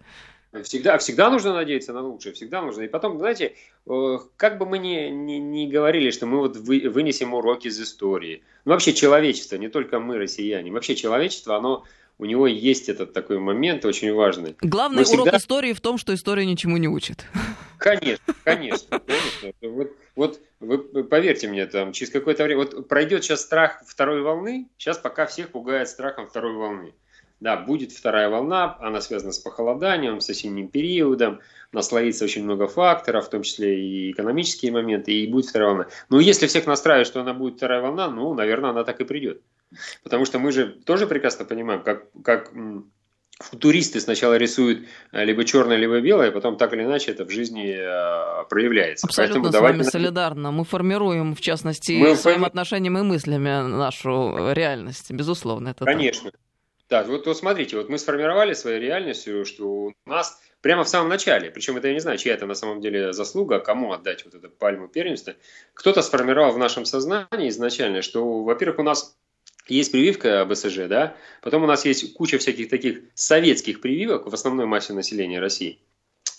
Всегда, 0.63 0.97
всегда 0.97 1.29
нужно 1.29 1.53
надеяться 1.53 1.93
на 1.93 2.01
лучшее, 2.01 2.33
всегда 2.33 2.61
нужно. 2.61 2.83
И 2.83 2.87
потом, 2.87 3.19
знаете, 3.19 3.55
э, 3.85 4.17
как 4.37 4.57
бы 4.57 4.65
мы 4.65 4.79
ни, 4.79 5.09
ни, 5.09 5.33
ни 5.33 5.69
говорили, 5.69 6.11
что 6.11 6.25
мы 6.25 6.39
вот 6.39 6.57
вы, 6.57 6.89
вынесем 6.89 7.33
уроки 7.33 7.67
из 7.67 7.79
истории, 7.79 8.43
ну 8.65 8.71
вообще 8.71 8.93
человечество, 8.93 9.57
не 9.57 9.69
только 9.69 9.99
мы, 9.99 10.17
россияне, 10.17 10.71
вообще 10.71 10.95
человечество, 10.95 11.55
оно 11.55 11.83
у 12.19 12.25
него 12.25 12.47
есть 12.47 12.89
этот 12.89 13.13
такой 13.13 13.39
момент 13.39 13.85
очень 13.85 14.13
важный. 14.13 14.55
Главный 14.61 15.03
Мы 15.03 15.09
урок 15.09 15.27
всегда... 15.27 15.37
истории 15.37 15.73
в 15.73 15.81
том, 15.81 15.97
что 15.97 16.13
история 16.13 16.45
ничему 16.45 16.77
не 16.77 16.87
учит. 16.87 17.25
Конечно, 17.77 18.33
конечно, 18.43 18.99
конечно. 18.99 19.51
Вот, 19.61 19.91
вот 20.15 20.41
вы 20.59 21.03
поверьте 21.03 21.47
мне, 21.47 21.65
там 21.65 21.91
через 21.91 22.11
какое-то 22.11 22.43
время, 22.43 22.63
вот 22.63 22.87
пройдет 22.87 23.23
сейчас 23.23 23.41
страх 23.41 23.83
второй 23.85 24.21
волны, 24.21 24.67
сейчас 24.77 24.97
пока 24.97 25.25
всех 25.25 25.49
пугает 25.49 25.87
страхом 25.89 26.27
второй 26.27 26.53
волны. 26.53 26.93
Да, 27.39 27.55
будет 27.55 27.91
вторая 27.91 28.29
волна, 28.29 28.77
она 28.79 28.99
связана 28.99 29.31
с 29.31 29.37
похолоданием, 29.37 30.21
с 30.21 30.29
осенним 30.29 30.69
периодом, 30.69 31.39
наслоится 31.71 32.25
очень 32.25 32.43
много 32.43 32.67
факторов, 32.67 33.27
в 33.27 33.29
том 33.29 33.43
числе 33.43 33.79
и 33.79 34.11
экономические 34.11 34.71
моменты, 34.71 35.11
и 35.11 35.27
будет 35.27 35.45
вторая 35.45 35.69
волна. 35.69 35.87
Но 36.09 36.19
если 36.19 36.47
всех 36.47 36.65
настраивать, 36.65 37.05
что 37.05 37.21
она 37.21 37.35
будет 37.35 37.57
вторая 37.57 37.81
волна, 37.81 38.09
ну, 38.09 38.33
наверное, 38.33 38.71
она 38.71 38.83
так 38.83 39.01
и 39.01 39.05
придет. 39.05 39.43
Потому 40.01 40.25
что 40.25 40.39
мы 40.39 40.51
же 40.51 40.67
тоже 40.67 41.05
прекрасно 41.05 41.45
понимаем, 41.45 41.83
как, 41.83 42.07
как 42.23 42.51
футуристы 43.39 43.99
сначала 43.99 44.37
рисуют 44.37 44.87
э, 45.11 45.25
либо 45.25 45.43
черное, 45.43 45.77
либо 45.77 45.99
белое, 45.99 46.31
потом 46.31 46.57
так 46.57 46.73
или 46.73 46.83
иначе 46.83 47.11
это 47.11 47.25
в 47.25 47.29
жизни 47.29 47.75
э, 47.77 48.45
проявляется. 48.49 49.07
Абсолютно 49.07 49.35
Поэтому 49.35 49.49
с 49.49 49.53
давайте... 49.53 49.77
вами 49.77 49.89
солидарно. 49.89 50.51
Мы 50.51 50.63
формируем, 50.63 51.35
в 51.35 51.41
частности, 51.41 51.93
мы 51.93 52.15
своим 52.15 52.39
форми... 52.39 52.47
отношением 52.47 52.97
и 52.97 53.01
мыслями 53.01 53.67
нашу 53.67 54.53
реальность. 54.53 55.11
Безусловно, 55.11 55.69
это 55.69 55.85
Конечно. 55.85 56.31
Так. 56.31 56.39
Да, 56.89 57.03
вот, 57.03 57.25
вот 57.25 57.37
смотрите, 57.37 57.75
вот 57.75 57.89
мы 57.89 57.97
сформировали 57.97 58.53
своей 58.53 58.79
реальностью, 58.79 59.45
что 59.45 59.67
у 59.67 59.93
нас 60.05 60.39
прямо 60.61 60.85
в 60.85 60.89
самом 60.89 61.09
начале, 61.09 61.51
причем 61.51 61.75
это 61.75 61.89
я 61.89 61.93
не 61.93 61.99
знаю, 61.99 62.17
чья 62.17 62.33
это 62.33 62.45
на 62.45 62.55
самом 62.55 62.79
деле 62.79 63.11
заслуга, 63.11 63.59
кому 63.59 63.91
отдать 63.91 64.23
вот 64.23 64.35
эту 64.35 64.49
пальму 64.49 64.87
первенства, 64.87 65.33
кто-то 65.73 66.01
сформировал 66.01 66.53
в 66.53 66.57
нашем 66.57 66.85
сознании 66.85 67.49
изначально, 67.49 68.01
что, 68.01 68.43
во-первых, 68.43 68.79
у 68.79 68.83
нас 68.83 69.16
есть 69.67 69.91
прививка 69.91 70.45
БСЖ, 70.45 70.87
да, 70.87 71.15
потом 71.41 71.63
у 71.63 71.67
нас 71.67 71.85
есть 71.85 72.13
куча 72.13 72.37
всяких 72.37 72.69
таких 72.69 73.01
советских 73.13 73.81
прививок 73.81 74.27
в 74.27 74.33
основной 74.33 74.65
массе 74.65 74.93
населения 74.93 75.39
России. 75.39 75.79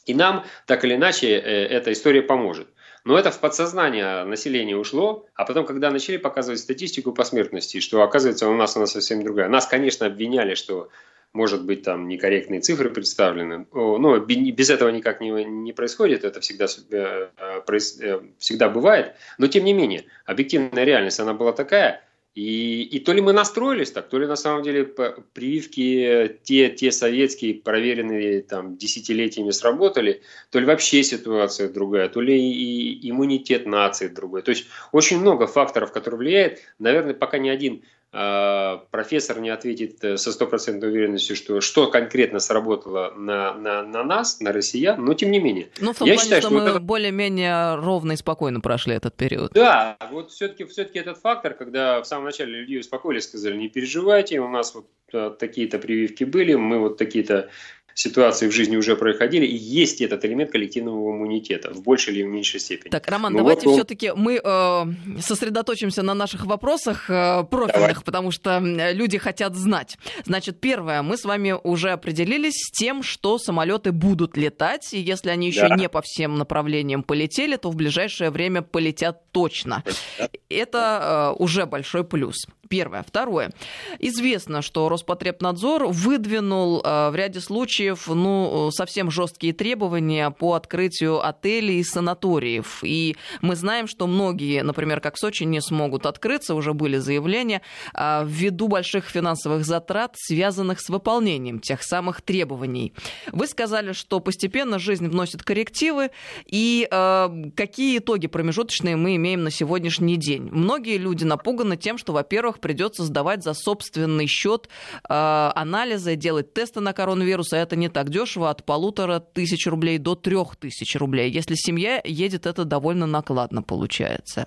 И 0.06 0.14
нам, 0.14 0.44
так 0.66 0.84
или 0.84 0.94
иначе, 0.94 1.28
э, 1.28 1.66
эта 1.66 1.92
история 1.92 2.22
поможет. 2.22 2.68
Но 3.04 3.18
это 3.18 3.30
в 3.30 3.38
подсознание 3.38 4.24
населения 4.24 4.76
ушло, 4.76 5.26
а 5.34 5.44
потом, 5.44 5.64
когда 5.64 5.90
начали 5.90 6.16
показывать 6.16 6.60
статистику 6.60 7.12
по 7.12 7.24
смертности, 7.24 7.80
что 7.80 8.02
оказывается 8.02 8.48
у 8.48 8.54
нас 8.54 8.76
она 8.76 8.86
совсем 8.86 9.22
другая. 9.22 9.48
Нас, 9.48 9.66
конечно, 9.66 10.06
обвиняли, 10.06 10.54
что 10.54 10.88
может 11.32 11.64
быть 11.64 11.82
там 11.82 12.08
некорректные 12.08 12.60
цифры 12.60 12.90
представлены, 12.90 13.66
но 13.72 14.18
без 14.18 14.70
этого 14.70 14.88
никак 14.88 15.20
не, 15.20 15.30
не 15.44 15.72
происходит, 15.72 16.24
это 16.24 16.40
всегда, 16.40 16.66
э, 16.90 17.28
э, 17.38 18.20
всегда 18.38 18.68
бывает, 18.68 19.14
но 19.36 19.46
тем 19.46 19.64
не 19.64 19.74
менее, 19.74 20.04
объективная 20.24 20.84
реальность, 20.84 21.20
она 21.20 21.34
была 21.34 21.52
такая, 21.52 22.02
и, 22.38 22.82
и 22.82 23.00
то 23.00 23.12
ли 23.12 23.20
мы 23.20 23.32
настроились 23.32 23.90
так, 23.90 24.08
то 24.08 24.16
ли 24.16 24.24
на 24.24 24.36
самом 24.36 24.62
деле 24.62 24.84
прививки 24.84 26.38
те, 26.44 26.70
те 26.70 26.92
советские, 26.92 27.54
проверенные 27.54 28.42
там 28.42 28.76
десятилетиями 28.76 29.50
сработали, 29.50 30.22
то 30.52 30.60
ли 30.60 30.64
вообще 30.64 31.02
ситуация 31.02 31.68
другая, 31.68 32.08
то 32.08 32.20
ли 32.20 32.38
и 32.38 33.10
иммунитет 33.10 33.66
нации 33.66 34.06
другой. 34.06 34.42
То 34.42 34.50
есть 34.50 34.66
очень 34.92 35.18
много 35.18 35.48
факторов, 35.48 35.90
которые 35.90 36.18
влияют. 36.18 36.60
Наверное, 36.78 37.12
пока 37.12 37.38
ни 37.38 37.48
один 37.48 37.82
профессор 38.10 39.38
не 39.40 39.50
ответит 39.50 40.02
э, 40.02 40.16
со 40.16 40.32
стопроцентной 40.32 40.88
уверенностью, 40.88 41.36
что, 41.36 41.60
что 41.60 41.90
конкретно 41.90 42.38
сработало 42.38 43.12
на, 43.14 43.52
на, 43.52 43.82
на 43.82 44.02
нас, 44.02 44.40
на 44.40 44.50
россиян, 44.50 45.04
но 45.04 45.12
тем 45.12 45.30
не 45.30 45.38
менее. 45.38 45.68
Ну, 45.78 45.92
в 45.92 45.98
том 45.98 46.08
я 46.08 46.14
плане, 46.14 46.24
считаю, 46.24 46.42
что, 46.42 46.50
что 46.50 46.58
мы 46.58 46.70
это... 46.70 46.80
более-менее 46.80 47.76
ровно 47.76 48.12
и 48.12 48.16
спокойно 48.16 48.60
прошли 48.60 48.94
этот 48.94 49.14
период. 49.14 49.52
Да, 49.52 49.98
вот 50.10 50.30
все-таки 50.30 50.64
все 50.64 50.82
этот 50.82 51.18
фактор, 51.18 51.52
когда 51.52 52.00
в 52.00 52.06
самом 52.06 52.24
начале 52.24 52.60
людей 52.60 52.80
успокоили, 52.80 53.18
сказали, 53.20 53.56
не 53.56 53.68
переживайте, 53.68 54.40
у 54.40 54.48
нас 54.48 54.74
вот 54.74 54.86
э, 55.12 55.30
такие-то 55.38 55.78
прививки 55.78 56.24
были, 56.24 56.54
мы 56.54 56.78
вот 56.78 56.96
такие-то 56.96 57.50
ситуации 57.98 58.46
в 58.46 58.52
жизни 58.52 58.76
уже 58.76 58.94
проходили, 58.94 59.44
и 59.44 59.56
есть 59.56 60.00
этот 60.00 60.24
элемент 60.24 60.52
коллективного 60.52 61.10
иммунитета 61.10 61.74
в 61.74 61.82
большей 61.82 62.14
или 62.14 62.22
в 62.22 62.28
меньшей 62.28 62.60
степени. 62.60 62.90
Так, 62.90 63.08
Роман, 63.08 63.32
ну 63.32 63.38
давайте 63.38 63.66
вот 63.66 63.72
он... 63.72 63.78
все-таки 63.78 64.12
мы 64.14 64.40
э, 64.42 65.20
сосредоточимся 65.20 66.02
на 66.02 66.14
наших 66.14 66.46
вопросах 66.46 67.10
э, 67.10 67.44
профильных, 67.50 67.74
Давай. 67.74 68.04
потому 68.04 68.30
что 68.30 68.60
люди 68.60 69.18
хотят 69.18 69.56
знать. 69.56 69.98
Значит, 70.24 70.60
первое, 70.60 71.02
мы 71.02 71.16
с 71.16 71.24
вами 71.24 71.56
уже 71.64 71.90
определились 71.90 72.54
с 72.54 72.70
тем, 72.70 73.02
что 73.02 73.38
самолеты 73.38 73.90
будут 73.90 74.36
летать, 74.36 74.94
и 74.94 75.00
если 75.00 75.30
они 75.30 75.48
еще 75.48 75.68
да. 75.68 75.74
не 75.74 75.88
по 75.88 76.00
всем 76.02 76.36
направлениям 76.36 77.02
полетели, 77.02 77.56
то 77.56 77.70
в 77.70 77.74
ближайшее 77.74 78.30
время 78.30 78.62
полетят 78.62 79.32
точно. 79.32 79.82
Да. 80.18 80.28
Это 80.48 81.34
э, 81.36 81.42
уже 81.42 81.66
большой 81.66 82.04
плюс. 82.04 82.46
Первое. 82.68 83.02
Второе. 83.02 83.50
Известно, 83.98 84.60
что 84.62 84.88
Роспотребнадзор 84.88 85.86
выдвинул 85.86 86.82
э, 86.84 87.10
в 87.10 87.16
ряде 87.16 87.40
случаев 87.40 87.87
ну, 88.06 88.70
совсем 88.72 89.10
жесткие 89.10 89.52
требования 89.52 90.30
по 90.30 90.54
открытию 90.54 91.26
отелей 91.26 91.80
и 91.80 91.84
санаториев. 91.84 92.80
И 92.82 93.16
мы 93.40 93.56
знаем, 93.56 93.86
что 93.86 94.06
многие, 94.06 94.62
например, 94.62 95.00
как 95.00 95.16
Сочи, 95.18 95.44
не 95.44 95.60
смогут 95.60 96.06
открыться, 96.06 96.54
уже 96.54 96.72
были 96.72 96.98
заявления, 96.98 97.62
э, 97.94 98.22
ввиду 98.24 98.68
больших 98.68 99.06
финансовых 99.06 99.64
затрат, 99.64 100.14
связанных 100.16 100.80
с 100.80 100.88
выполнением 100.88 101.60
тех 101.60 101.82
самых 101.82 102.22
требований. 102.22 102.92
Вы 103.32 103.46
сказали, 103.46 103.92
что 103.92 104.20
постепенно 104.20 104.78
жизнь 104.78 105.08
вносит 105.08 105.42
коррективы, 105.42 106.10
и 106.46 106.88
э, 106.90 107.28
какие 107.56 107.98
итоги 107.98 108.26
промежуточные 108.26 108.96
мы 108.96 109.16
имеем 109.16 109.42
на 109.42 109.50
сегодняшний 109.50 110.16
день? 110.16 110.48
Многие 110.50 110.98
люди 110.98 111.24
напуганы 111.24 111.76
тем, 111.76 111.98
что, 111.98 112.12
во-первых, 112.12 112.60
придется 112.60 113.04
сдавать 113.04 113.42
за 113.42 113.54
собственный 113.54 114.26
счет 114.26 114.68
э, 115.08 115.50
анализы, 115.54 116.16
делать 116.16 116.52
тесты 116.54 116.80
на 116.80 116.92
коронавирус, 116.92 117.52
а 117.52 117.58
это 117.58 117.76
не 117.78 117.88
так 117.88 118.10
дешево, 118.10 118.50
от 118.50 118.64
полутора 118.64 119.20
тысяч 119.20 119.66
рублей 119.66 119.98
до 119.98 120.14
трех 120.14 120.56
тысяч 120.56 120.96
рублей. 120.96 121.30
Если 121.30 121.54
семья 121.54 122.00
едет, 122.04 122.46
это 122.46 122.64
довольно 122.64 123.06
накладно 123.06 123.62
получается. 123.62 124.46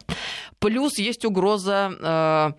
Плюс 0.60 0.98
есть 0.98 1.26
угроза 1.26 2.56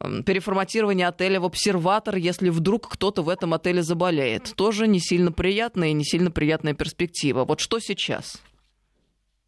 э, 0.00 0.22
переформатирования 0.24 1.08
отеля 1.08 1.40
в 1.40 1.44
обсерватор, 1.44 2.16
если 2.16 2.48
вдруг 2.48 2.88
кто-то 2.88 3.22
в 3.22 3.28
этом 3.28 3.54
отеле 3.54 3.82
заболеет. 3.82 4.52
Тоже 4.56 4.86
не 4.86 5.00
сильно 5.00 5.32
приятная 5.32 5.88
и 5.88 5.92
не 5.92 6.04
сильно 6.04 6.30
приятная 6.30 6.74
перспектива. 6.74 7.44
Вот 7.44 7.60
что 7.60 7.78
сейчас? 7.80 8.40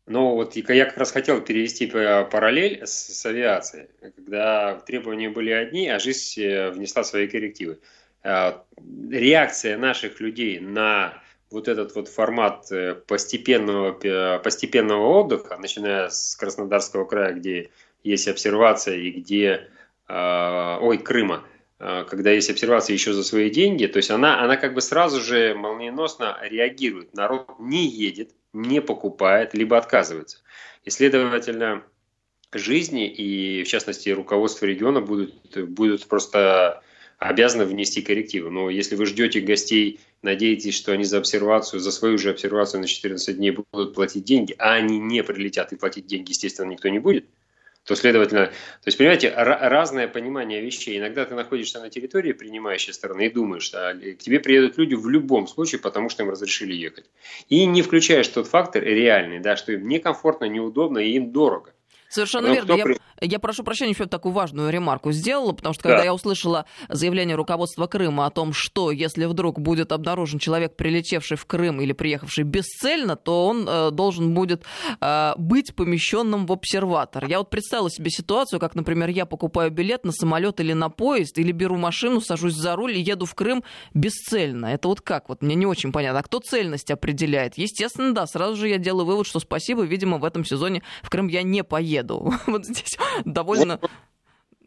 Но 0.07 0.35
вот 0.35 0.57
я 0.57 0.87
как 0.87 0.97
раз 0.97 1.13
хотел 1.13 1.43
перевести 1.43 1.87
параллель 1.87 2.81
с, 2.87 2.93
с 2.93 3.27
авиацией, 3.27 3.89
когда 4.01 4.77
требования 4.87 5.29
были 5.29 5.51
одни, 5.51 5.89
а 5.89 5.99
жизнь 5.99 6.41
э, 6.41 6.71
внесла 6.71 7.05
свои 7.05 7.29
коррективы. 7.29 7.79
А, 8.23 8.65
реакция 9.11 9.79
наших 9.79 10.21
людей 10.21 10.61
на 10.61 11.23
вот 11.51 11.69
этот 11.69 11.95
вот 11.95 12.09
формат 12.09 12.71
э, 12.71 12.95
постепенного, 12.95 13.93
постепенного 14.39 15.21
отдыха, 15.21 15.57
начиная 15.57 16.11
с 16.11 16.37
Краснодарского 16.37 17.05
края, 17.05 17.33
где 17.33 17.71
есть 18.05 18.29
обсервация 18.29 18.97
и 18.97 19.11
где, 19.11 19.69
ой, 20.09 20.99
Крыма, 20.99 21.45
когда 21.79 22.31
есть 22.31 22.51
обсервация 22.51 22.95
еще 22.95 23.13
за 23.13 23.25
свои 23.25 23.51
деньги, 23.51 23.87
то 23.87 23.97
есть 23.97 24.11
она, 24.11 24.43
она 24.43 24.57
как 24.57 24.75
бы 24.75 24.81
сразу 24.81 25.21
же 25.21 25.55
молниеносно 25.55 26.39
реагирует. 26.43 27.15
Народ 27.15 27.49
не 27.59 27.87
едет, 27.87 28.31
не 28.53 28.81
покупает, 28.81 29.55
либо 29.55 29.77
отказывается. 29.77 30.39
И, 30.85 30.91
следовательно, 30.91 31.83
жизни 32.53 33.07
и, 33.07 33.63
в 33.65 33.69
частности, 33.69 34.11
руководство 34.11 34.67
региона 34.67 35.01
будут, 35.01 35.35
будут 35.69 36.07
просто 36.07 36.83
обязаны 37.19 37.65
внести 37.65 38.03
коррективы. 38.03 38.51
Но 38.51 38.71
если 38.71 38.97
вы 38.97 39.07
ждете 39.07 39.41
гостей, 39.41 40.01
надеетесь, 40.23 40.75
что 40.75 40.93
они 40.93 41.05
за 41.05 41.19
обсервацию, 41.19 41.81
за 41.81 41.91
свою 41.93 42.19
же 42.19 42.31
обсервацию 42.31 42.81
на 42.81 42.87
14 42.87 43.37
дней 43.37 43.51
будут 43.51 43.95
платить 43.95 44.25
деньги, 44.25 44.55
а 44.59 44.75
они 44.75 44.99
не 44.99 45.23
прилетят 45.23 45.73
и 45.73 45.77
платить 45.77 46.07
деньги, 46.07 46.31
естественно, 46.31 46.71
никто 46.71 46.89
не 46.89 46.99
будет– 46.99 47.27
то, 47.89 47.97
следовательно, 47.97 48.49
то 48.49 48.53
есть, 48.85 48.99
понимаете, 48.99 49.33
разное 49.35 50.09
понимание 50.09 50.61
вещей. 50.61 50.99
Иногда 50.99 51.25
ты 51.25 51.35
находишься 51.35 51.81
на 51.81 51.89
территории 51.89 52.33
принимающей 52.33 52.93
стороны 52.93 53.27
и 53.27 53.31
думаешь, 53.31 53.71
а 53.73 53.95
к 53.95 54.19
тебе 54.19 54.41
приедут 54.41 54.77
люди 54.77 54.95
в 54.95 55.09
любом 55.09 55.47
случае, 55.49 55.81
потому 55.81 56.11
что 56.11 56.23
им 56.23 56.29
разрешили 56.29 56.75
ехать. 56.75 57.07
И 57.49 57.65
не 57.65 57.81
включаешь 57.81 58.29
тот 58.29 58.47
фактор 58.47 58.85
реальный, 58.85 59.39
да, 59.39 59.57
что 59.57 59.73
им 59.73 59.89
некомфортно, 59.89 60.45
неудобно 60.45 60.99
и 60.99 61.13
им 61.13 61.33
дорого. 61.33 61.73
Совершенно 62.09 62.47
верно. 62.47 62.73
Я, 62.73 62.85
я 63.21 63.39
прошу 63.39 63.63
прощения, 63.65 63.93
еще 63.93 64.07
такую 64.07 64.33
важную 64.33 64.71
ремарку 64.71 65.13
сделала, 65.13 65.53
потому 65.53 65.75
что 65.75 65.83
когда 65.83 65.99
да. 65.99 66.05
я 66.05 66.15
услышала 66.15 66.65
заявление 66.89 67.37
руководства 67.37 67.87
Крыма 67.87 68.27
о 68.27 68.31
том, 68.31 68.55
что 68.55 68.91
если 68.91 69.27
вдруг 69.27 69.61
будет 69.61 69.93
обнаружен 69.93 70.39
человек, 70.39 70.75
прилетевший 70.75 71.37
в 71.37 71.45
Крым 71.45 71.81
или 71.83 71.93
приехавший 71.93 72.45
бесцельно, 72.45 73.17
то 73.17 73.47
он 73.47 73.69
э, 73.69 73.91
должен 73.91 74.33
будет 74.33 74.65
э, 75.01 75.35
быть 75.37 75.75
помещенным 75.75 76.47
в 76.47 76.53
обсерватор. 76.53 77.27
Я 77.27 77.39
вот 77.39 77.51
представила 77.51 77.91
себе 77.91 78.11
ситуацию, 78.11 78.59
как, 78.59 78.75
например, 78.75 79.11
я 79.11 79.27
покупаю 79.27 79.71
билет 79.71 80.05
на 80.05 80.13
самолет 80.13 80.61
или 80.61 80.73
на 80.73 80.89
поезд, 80.89 81.39
или 81.39 81.53
беру 81.53 81.77
машину, 81.77 82.23
сажусь 82.23 82.55
за 82.55 82.75
руль 82.75 82.97
и 82.97 83.01
еду 83.01 83.27
в 83.27 83.35
Крым 83.35 83.65
бесцельно. 83.93 84.67
Это 84.67 84.89
вот 84.89 85.03
как? 85.03 85.29
Вот 85.29 85.43
мне 85.43 85.55
не 85.55 85.67
очень 85.67 85.93
понятно. 85.93 86.21
А 86.21 86.23
кто 86.23 86.39
цельность 86.39 86.91
определяет? 86.91 87.59
Естественно, 87.59 88.15
да, 88.15 88.27
сразу 88.27 88.57
же 88.57 88.69
я 88.69 88.79
делаю 88.79 89.05
вывод, 89.05 89.27
что 89.27 89.41
спасибо, 89.41 89.83
видимо, 89.83 90.17
в 90.17 90.25
этом 90.25 90.45
сезоне 90.45 90.83
в 91.03 91.11
Крым 91.11 91.29
я 91.29 91.43
не 91.43 91.63
поеду 91.63 91.98
еду. 91.99 92.33
Вот 92.47 92.65
здесь 92.65 92.99
довольно... 93.25 93.79
Вот, 93.81 93.91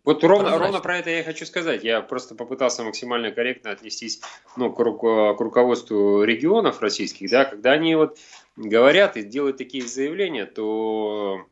вот 0.03 0.23
ровно, 0.23 0.57
ровно 0.57 0.79
про 0.79 0.97
это 0.97 1.09
я 1.11 1.19
и 1.19 1.23
хочу 1.23 1.45
сказать. 1.45 1.83
Я 1.83 2.01
просто 2.01 2.33
попытался 2.33 2.83
максимально 2.83 3.31
корректно 3.31 3.71
отнестись 3.71 4.21
ну, 4.57 4.71
к, 4.71 4.79
ру- 4.79 5.35
к 5.35 5.39
руководству 5.39 6.23
регионов 6.23 6.81
российских. 6.81 7.29
Да, 7.29 7.45
когда 7.45 7.73
они 7.73 7.95
вот 7.95 8.17
говорят 8.55 9.17
и 9.17 9.23
делают 9.23 9.57
такие 9.57 9.85
заявления, 9.85 10.45
то, 10.45 11.45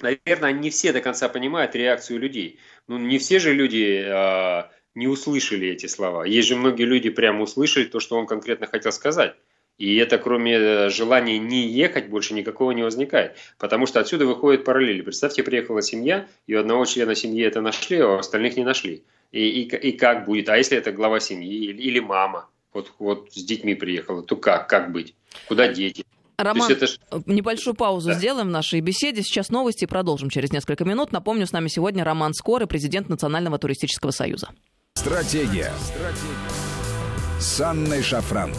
наверное, 0.00 0.52
не 0.52 0.70
все 0.70 0.92
до 0.92 1.00
конца 1.00 1.28
понимают 1.28 1.74
реакцию 1.74 2.20
людей. 2.20 2.58
Ну, 2.86 2.98
не 2.98 3.18
все 3.18 3.38
же 3.38 3.54
люди 3.54 4.04
а, 4.06 4.70
не 4.94 5.08
услышали 5.08 5.68
эти 5.68 5.86
слова. 5.86 6.24
Есть 6.24 6.48
же 6.48 6.56
многие 6.56 6.84
люди 6.84 7.10
прямо 7.10 7.42
услышали 7.42 7.84
то, 7.84 8.00
что 8.00 8.16
он 8.16 8.26
конкретно 8.26 8.66
хотел 8.66 8.92
сказать. 8.92 9.36
И 9.78 9.96
это 9.96 10.18
кроме 10.18 10.54
э, 10.54 10.90
желания 10.90 11.38
не 11.38 11.68
ехать 11.68 12.08
больше 12.08 12.34
никакого 12.34 12.70
не 12.70 12.82
возникает. 12.82 13.36
Потому 13.58 13.86
что 13.86 14.00
отсюда 14.00 14.26
выходит 14.26 14.64
параллели. 14.64 15.02
Представьте, 15.02 15.42
приехала 15.42 15.82
семья, 15.82 16.26
и 16.46 16.54
у 16.54 16.60
одного 16.60 16.84
члена 16.86 17.14
семьи 17.14 17.42
это 17.44 17.60
нашли, 17.60 17.98
а 17.98 18.08
у 18.08 18.18
остальных 18.18 18.56
не 18.56 18.64
нашли. 18.64 19.02
И, 19.32 19.62
и, 19.62 19.76
и 19.76 19.92
как 19.92 20.24
будет? 20.24 20.48
А 20.48 20.56
если 20.56 20.78
это 20.78 20.92
глава 20.92 21.20
семьи 21.20 21.66
или, 21.66 21.82
или 21.82 22.00
мама? 22.00 22.48
Вот, 22.72 22.92
вот 22.98 23.28
с 23.32 23.42
детьми 23.42 23.74
приехала, 23.74 24.22
то 24.22 24.36
как? 24.36 24.68
Как 24.68 24.92
быть? 24.92 25.14
Куда 25.48 25.68
дети? 25.68 26.04
Роман, 26.38 26.70
это... 26.70 26.86
небольшую 27.24 27.74
паузу 27.74 28.08
да. 28.08 28.14
сделаем 28.14 28.48
в 28.48 28.50
нашей 28.50 28.80
беседе. 28.80 29.22
Сейчас 29.22 29.48
новости 29.48 29.84
и 29.84 29.86
продолжим 29.86 30.28
через 30.28 30.52
несколько 30.52 30.84
минут. 30.84 31.12
Напомню, 31.12 31.46
с 31.46 31.52
нами 31.52 31.68
сегодня 31.68 32.04
Роман 32.04 32.34
Скорый, 32.34 32.66
президент 32.66 33.08
Национального 33.08 33.58
туристического 33.58 34.10
союза. 34.10 34.50
Стратегия. 34.94 35.72
Стратегия. 35.80 37.40
С 37.40 37.60
Анной 37.60 38.02
Шафран. 38.02 38.52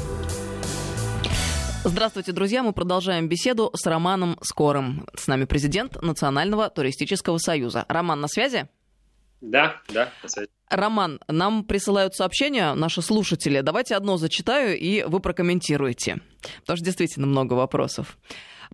Здравствуйте, 1.88 2.34
друзья. 2.34 2.64
Мы 2.64 2.74
продолжаем 2.74 3.30
беседу 3.30 3.72
с 3.74 3.86
Романом 3.86 4.38
Скорым. 4.42 5.08
С 5.16 5.28
нами 5.28 5.46
президент 5.46 6.02
Национального 6.02 6.70
туристического 6.70 7.38
союза. 7.38 7.86
Роман, 7.88 8.20
на 8.20 8.28
связи? 8.28 8.68
Да, 9.40 9.78
да, 9.88 10.12
на 10.22 10.28
связи. 10.28 10.50
Роман, 10.70 11.22
нам 11.30 11.64
присылают 11.64 12.14
сообщения 12.14 12.74
наши 12.74 13.02
слушатели. 13.02 13.62
Давайте 13.62 13.96
одно 13.96 14.18
зачитаю, 14.18 14.78
и 14.78 15.04
вы 15.04 15.22
прокомментируете. 15.22 16.20
Потому 16.60 16.76
что 16.76 16.86
действительно 16.86 17.26
много 17.26 17.54
вопросов. 17.54 18.18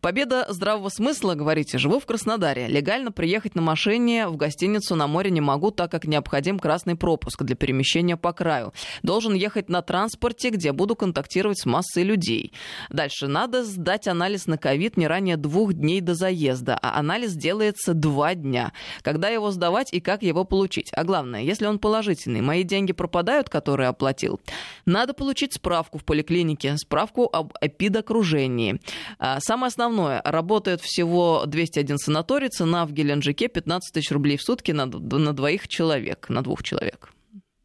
Победа 0.02 0.46
здравого 0.50 0.90
смысла, 0.90 1.36
говорите, 1.36 1.78
живу 1.78 2.00
в 2.00 2.06
Краснодаре. 2.06 2.68
Легально 2.68 3.12
приехать 3.12 3.56
на 3.56 3.62
машине 3.62 4.28
в 4.28 4.36
гостиницу 4.36 4.96
на 4.96 5.08
море 5.08 5.32
не 5.32 5.42
могу, 5.42 5.72
так 5.72 5.92
как 5.92 6.06
необходим 6.06 6.60
красный 6.60 6.96
пропуск 6.96 7.44
для 7.44 7.56
перемещения 7.56 8.18
по 8.18 8.34
краю. 8.34 8.74
Должен 9.04 9.34
ехать 9.34 9.70
на 9.70 9.82
транспорте, 9.82 10.50
где 10.50 10.72
буду 10.72 10.96
контактировать 10.96 11.60
с 11.60 11.66
массой 11.66 12.04
людей. 12.04 12.54
Дальше. 12.90 13.28
Надо 13.28 13.64
сдать 13.64 14.08
анализ 14.08 14.48
на 14.48 14.58
ковид 14.58 14.98
не 14.98 15.08
ранее 15.08 15.38
двух 15.38 15.74
дней 15.74 16.02
до 16.02 16.16
заезда, 16.16 16.78
а 16.82 17.00
анализ 17.00 17.34
делается 17.34 17.94
два 17.94 18.36
дня. 18.36 18.74
Когда 19.02 19.30
его 19.30 19.52
сдавать 19.52 19.94
и 19.94 20.00
как 20.00 20.24
его 20.24 20.44
получить? 20.44 20.90
А 20.94 21.04
главное, 21.04 21.42
если 21.42 21.66
он 21.66 21.80
положительный, 21.80 22.42
мои 22.42 22.64
деньги 22.64 22.94
пропадают, 22.94 23.50
которые 23.50 23.90
оплатил? 23.90 24.42
Надо 24.86 25.14
получить 25.14 25.54
справку 25.54 25.98
в 25.98 26.04
поликлинике, 26.04 26.78
справку 26.78 27.30
об 27.32 27.54
эпидокружении. 27.62 28.80
А, 29.20 29.40
самое 29.40 29.68
основное 29.68 29.83
основное. 29.84 30.22
Работает 30.24 30.82
всего 30.82 31.44
201 31.46 31.98
санаторий, 31.98 32.50
цена 32.50 32.86
в 32.86 32.92
Геленджике 32.92 33.48
15 33.48 33.94
тысяч 33.94 34.12
рублей 34.12 34.38
в 34.38 34.42
сутки 34.42 34.72
на, 34.72 34.86
на 34.86 35.34
двоих 35.34 35.68
человек, 35.68 36.30
на 36.30 36.42
двух 36.42 36.64
человек 36.64 37.10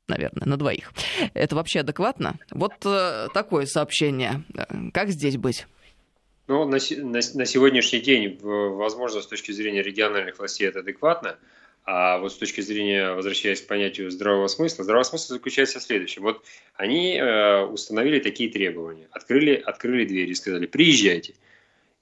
наверное, 0.08 0.48
на 0.48 0.56
двоих. 0.56 0.90
Это 1.34 1.54
вообще 1.54 1.80
адекватно? 1.80 2.38
Вот 2.50 2.72
э, 2.87 3.26
такое 3.34 3.66
сообщение. 3.66 4.42
Как 4.94 5.10
здесь 5.10 5.37
быть? 5.37 5.66
Ну, 6.46 6.64
на, 6.64 6.78
на, 6.78 7.20
на 7.34 7.44
сегодняшний 7.44 8.00
день, 8.00 8.38
возможно, 8.40 9.20
с 9.20 9.26
точки 9.26 9.52
зрения 9.52 9.82
региональных 9.82 10.38
властей 10.38 10.66
это 10.66 10.78
адекватно. 10.78 11.36
А 11.84 12.16
вот 12.21 12.32
с 12.32 12.36
точки 12.36 12.62
зрения, 12.62 13.12
возвращаясь 13.12 13.60
к 13.60 13.66
понятию 13.66 14.10
здравого 14.10 14.47
смысла, 14.47 14.82
здравый 14.82 15.04
смысл 15.04 15.34
заключается 15.34 15.78
в 15.78 15.82
следующем. 15.82 16.23
Вот 16.23 16.43
они 16.75 17.19
э, 17.19 17.64
установили 17.66 18.19
такие 18.19 18.49
требования, 18.49 19.08
открыли, 19.10 19.56
открыли 19.56 20.06
двери 20.06 20.30
и 20.30 20.34
сказали, 20.34 20.64
приезжайте. 20.64 21.34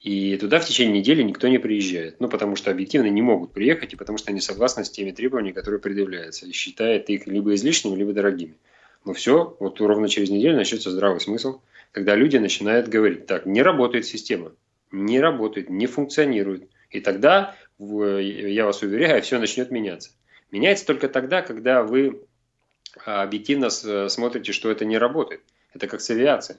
И 0.00 0.36
туда 0.36 0.60
в 0.60 0.66
течение 0.66 1.00
недели 1.00 1.22
никто 1.22 1.48
не 1.48 1.58
приезжает. 1.58 2.20
Ну, 2.20 2.28
потому 2.28 2.54
что 2.54 2.70
объективно 2.70 3.08
не 3.08 3.22
могут 3.22 3.52
приехать, 3.52 3.92
и 3.92 3.96
потому 3.96 4.18
что 4.18 4.30
они 4.30 4.40
согласны 4.40 4.84
с 4.84 4.90
теми 4.90 5.10
требованиями, 5.10 5.54
которые 5.54 5.80
предъявляются, 5.80 6.46
и 6.46 6.52
считают 6.52 7.08
их 7.08 7.26
либо 7.26 7.54
излишними, 7.54 7.96
либо 7.96 8.12
дорогими. 8.12 8.54
Но 9.04 9.14
все, 9.14 9.56
вот 9.58 9.80
ровно 9.80 10.08
через 10.08 10.30
неделю 10.30 10.56
начнется 10.56 10.90
здравый 10.90 11.20
смысл, 11.20 11.60
когда 11.92 12.14
люди 12.14 12.36
начинают 12.36 12.88
говорить, 12.88 13.26
так, 13.26 13.46
не 13.46 13.62
работает 13.62 14.04
система, 14.04 14.52
не 14.92 15.18
работает, 15.18 15.70
не 15.70 15.86
функционирует. 15.86 16.68
И 16.90 17.00
тогда, 17.00 17.56
я 17.78 18.66
вас 18.66 18.82
уверяю, 18.82 19.22
все 19.22 19.38
начнет 19.38 19.70
меняться. 19.70 20.10
Меняется 20.52 20.86
только 20.86 21.08
тогда, 21.08 21.42
когда 21.42 21.82
вы 21.82 22.22
объективно 23.04 23.70
смотрите, 23.70 24.52
что 24.52 24.70
это 24.70 24.84
не 24.84 24.98
работает. 24.98 25.40
Это 25.72 25.88
как 25.88 26.00
с 26.00 26.10
авиацией. 26.10 26.58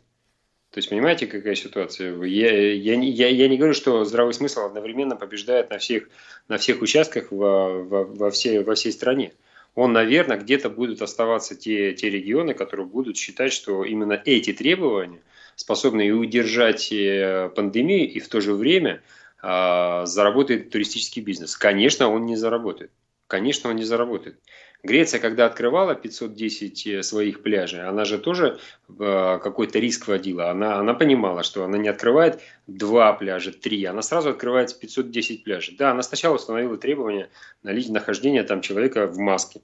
То 0.71 0.79
есть, 0.79 0.89
понимаете, 0.89 1.27
какая 1.27 1.55
ситуация? 1.55 2.21
Я, 2.23 2.73
я, 2.73 2.93
я, 2.95 3.27
я 3.29 3.47
не 3.47 3.57
говорю, 3.57 3.73
что 3.73 4.03
здравый 4.03 4.33
смысл 4.33 4.65
одновременно 4.65 5.15
побеждает 5.15 5.69
на 5.69 5.77
всех, 5.77 6.09
на 6.49 6.57
всех 6.57 6.81
участках 6.81 7.31
во, 7.31 7.83
во, 7.83 8.03
во, 8.03 8.29
всей, 8.31 8.63
во 8.63 8.75
всей 8.75 8.91
стране. 8.91 9.33
Он, 9.75 9.93
наверное, 9.93 10.37
где-то 10.37 10.69
будут 10.69 11.01
оставаться 11.01 11.55
те, 11.55 11.93
те 11.93 12.09
регионы, 12.09 12.53
которые 12.53 12.85
будут 12.85 13.15
считать, 13.15 13.53
что 13.53 13.83
именно 13.83 14.21
эти 14.25 14.51
требования 14.51 15.21
способны 15.55 16.07
и 16.07 16.11
удержать 16.11 16.91
э, 16.91 17.49
пандемию, 17.55 18.09
и 18.09 18.19
в 18.19 18.27
то 18.27 18.41
же 18.41 18.53
время 18.53 19.01
а, 19.41 20.05
заработает 20.05 20.71
туристический 20.71 21.21
бизнес. 21.21 21.55
Конечно, 21.55 22.09
он 22.09 22.25
не 22.25 22.35
заработает. 22.35 22.91
Конечно, 23.27 23.69
он 23.69 23.75
не 23.75 23.83
заработает. 23.83 24.39
Греция, 24.83 25.19
когда 25.19 25.47
открывала 25.47 25.95
510 25.95 26.87
э, 26.87 27.03
своих 27.03 27.41
пляжей, 27.41 27.83
она 27.83 28.05
же 28.05 28.19
тоже 28.19 28.59
э, 28.87 29.39
какой-то 29.41 29.79
риск 29.79 30.07
вводила. 30.07 30.49
Она, 30.51 30.77
она 30.77 30.93
понимала, 30.93 31.43
что 31.43 31.63
она 31.63 31.77
не 31.77 31.89
открывает 31.89 32.39
два 32.67 33.11
пляжа, 33.13 33.51
три, 33.51 33.83
она 33.85 34.01
сразу 34.01 34.29
открывает 34.29 34.77
510 34.79 35.43
пляжей. 35.43 35.75
Да, 35.75 35.91
она 35.91 36.03
сначала 36.03 36.35
установила 36.35 36.77
требования 36.77 37.29
на 37.63 37.73
нахождения 37.73 38.43
там 38.43 38.61
человека 38.61 39.07
в 39.07 39.17
маске 39.17 39.61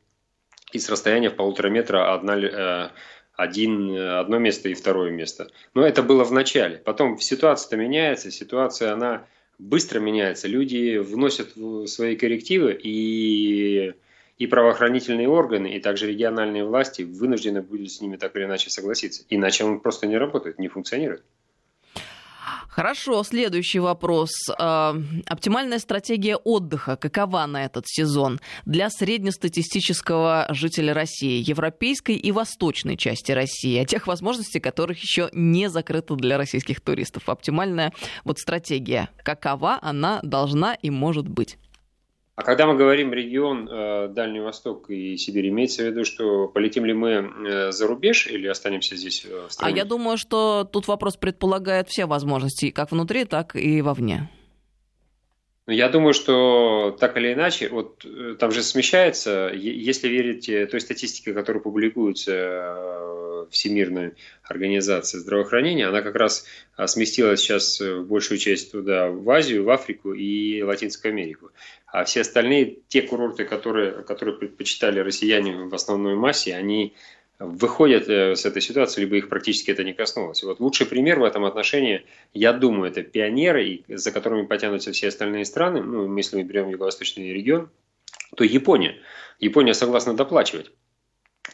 и 0.72 0.80
с 0.80 0.90
расстояния 0.90 1.30
в 1.30 1.36
полутора 1.36 1.70
метра 1.70 2.14
одна, 2.14 2.36
э, 2.36 2.90
один, 3.36 3.96
одно 3.96 4.40
место 4.40 4.70
и 4.70 4.74
второе 4.74 5.12
место. 5.12 5.52
Но 5.76 5.86
это 5.86 6.02
было 6.02 6.24
в 6.24 6.32
начале. 6.32 6.78
Потом 6.78 7.20
ситуация-то 7.20 7.78
меняется, 7.78 8.32
ситуация 8.32 8.94
она 8.94 9.28
быстро 9.60 10.00
меняется. 10.00 10.48
Люди 10.48 10.98
вносят 10.98 11.54
свои 11.88 12.16
коррективы 12.16 12.74
и 12.82 13.94
и 14.44 14.48
правоохранительные 14.48 15.30
органы, 15.30 15.68
и 15.68 15.80
также 15.80 16.08
региональные 16.08 16.66
власти 16.66 17.04
вынуждены 17.04 17.62
будут 17.62 17.90
с 17.90 18.02
ними 18.02 18.18
так 18.18 18.36
или 18.36 18.44
иначе 18.44 18.70
согласиться. 18.70 19.24
Иначе 19.30 19.64
он 19.64 19.80
просто 19.80 20.06
не 20.06 20.18
работает, 20.18 20.60
не 20.60 20.68
функционирует. 20.68 21.24
Хорошо, 22.68 23.24
следующий 23.24 23.80
вопрос. 23.80 24.32
Э, 24.50 24.94
оптимальная 25.28 25.80
стратегия 25.80 26.36
отдыха 26.36 26.98
какова 26.98 27.46
на 27.46 27.64
этот 27.64 27.86
сезон 27.88 28.42
для 28.66 28.90
среднестатистического 28.90 30.48
жителя 30.50 30.94
России, 30.94 31.42
европейской 31.48 32.16
и 32.16 32.32
восточной 32.34 32.98
части 32.98 33.32
России, 33.32 33.78
о 33.78 33.86
тех 33.86 34.08
возможностей, 34.08 34.60
которых 34.60 34.98
еще 34.98 35.30
не 35.32 35.70
закрыты 35.70 36.16
для 36.16 36.38
российских 36.38 36.82
туристов? 36.82 37.30
Оптимальная 37.30 37.94
вот 38.26 38.40
стратегия, 38.40 39.10
какова 39.24 39.80
она 39.82 40.20
должна 40.22 40.74
и 40.74 40.90
может 40.90 41.30
быть? 41.30 41.58
А 42.36 42.42
когда 42.42 42.66
мы 42.66 42.76
говорим 42.76 43.14
регион 43.14 43.70
э, 43.70 44.08
Дальний 44.08 44.40
Восток 44.40 44.90
и 44.90 45.18
Сибирь, 45.18 45.50
имеется 45.50 45.84
в 45.84 45.86
виду, 45.86 46.04
что 46.04 46.48
полетим 46.48 46.84
ли 46.84 46.94
мы 46.94 47.10
э, 47.12 47.72
за 47.72 47.86
рубеж 47.86 48.26
или 48.26 48.48
останемся 48.48 48.96
здесь 48.96 49.24
э, 49.24 49.48
в 49.48 49.54
стране? 49.54 49.74
А 49.74 49.78
я 49.78 49.86
думаю, 49.86 50.18
что 50.18 50.64
тут 50.64 50.88
вопрос 50.88 51.16
предполагает 51.16 51.90
все 51.90 52.08
возможности, 52.08 52.72
как 52.72 52.92
внутри, 52.92 53.26
так 53.26 53.56
и 53.56 53.84
вовне. 53.84 54.32
Ну, 55.68 55.74
я 55.74 55.90
думаю, 55.90 56.16
что 56.16 56.98
так 57.00 57.16
или 57.18 57.34
иначе, 57.34 57.70
вот 57.70 58.04
там 58.40 58.52
же 58.52 58.64
смещается, 58.64 59.52
если 59.54 60.10
верить 60.10 60.48
той 60.72 60.82
статистике, 60.82 61.34
которая 61.34 61.62
публикуется 61.62 63.48
Всемирной 63.50 64.14
организации 64.44 65.20
здравоохранения, 65.20 65.88
она 65.88 66.02
как 66.02 66.16
раз 66.16 66.46
сместилась 66.86 67.40
сейчас 67.40 67.80
в 67.80 68.04
большую 68.04 68.40
часть 68.40 68.72
туда, 68.72 69.10
в 69.10 69.30
Азию, 69.30 69.64
в 69.64 69.70
Африку 69.70 70.14
и 70.14 70.62
Латинскую 70.64 71.12
Америку. 71.12 71.52
А 71.94 72.06
все 72.06 72.22
остальные, 72.22 72.80
те 72.88 73.04
курорты, 73.04 73.46
которые, 73.46 73.92
которые 73.92 74.36
предпочитали 74.36 75.00
россияне 75.00 75.56
в 75.56 75.76
основной 75.76 76.16
массе, 76.16 76.56
они 76.56 76.96
выходят 77.38 78.10
э, 78.10 78.36
с 78.36 78.46
этой 78.48 78.64
ситуации, 78.64 79.02
либо 79.02 79.18
их 79.18 79.30
практически 79.30 79.70
это 79.70 79.84
не 79.84 79.94
коснулось. 79.94 80.42
И 80.42 80.46
вот 80.48 80.60
лучший 80.60 80.88
пример 80.88 81.20
в 81.20 81.24
этом 81.24 81.46
отношении, 81.46 82.04
я 82.34 82.52
думаю, 82.52 82.90
это 82.90 83.04
пионеры, 83.04 83.84
за 83.88 84.12
которыми 84.12 84.48
потянутся 84.48 84.92
все 84.92 85.10
остальные 85.10 85.46
страны, 85.46 85.84
ну, 85.84 86.18
если 86.18 86.38
мы 86.38 86.42
берем 86.42 86.68
юго-восточный 86.68 87.32
регион, 87.32 87.70
то 88.36 88.44
Япония. 88.44 88.96
Япония 89.40 89.76
согласна 89.76 90.16
доплачивать. 90.16 90.72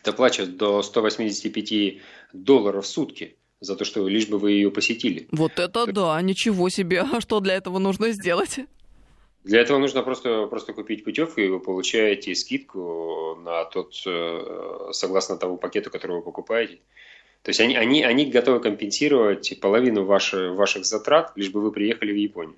Доплачивать 0.05 0.55
до 0.55 0.81
185 0.81 2.01
долларов 2.31 2.85
в 2.85 2.87
сутки 2.87 3.35
за 3.59 3.75
то, 3.75 3.83
что 3.83 4.07
лишь 4.07 4.29
бы 4.29 4.39
вы 4.39 4.51
ее 4.53 4.71
посетили. 4.71 5.27
Вот 5.33 5.59
это 5.59 5.85
да, 5.91 6.21
ничего 6.21 6.69
себе. 6.69 7.01
А 7.01 7.19
что 7.19 7.41
для 7.41 7.55
этого 7.55 7.77
нужно 7.77 8.11
сделать? 8.11 8.61
Для 9.43 9.61
этого 9.61 9.77
нужно 9.77 10.03
просто, 10.03 10.47
просто 10.47 10.73
купить 10.73 11.03
путевку, 11.03 11.39
и 11.39 11.47
вы 11.47 11.59
получаете 11.59 12.35
скидку 12.35 13.35
на 13.43 13.65
тот, 13.65 13.93
э, 14.05 14.89
согласно 14.91 15.37
тому 15.37 15.57
пакету, 15.57 15.89
который 15.89 16.17
вы 16.17 16.21
покупаете. 16.21 16.79
То 17.43 17.49
есть 17.49 17.61
они, 17.61 17.75
они, 17.75 18.03
они 18.03 18.25
готовы 18.25 18.59
компенсировать 18.59 19.59
половину 19.61 20.03
ваших, 20.03 20.55
ваших 20.55 20.85
затрат, 20.85 21.31
лишь 21.35 21.51
бы 21.51 21.61
вы 21.61 21.71
приехали 21.71 22.11
в 22.11 22.17
Японию. 22.17 22.57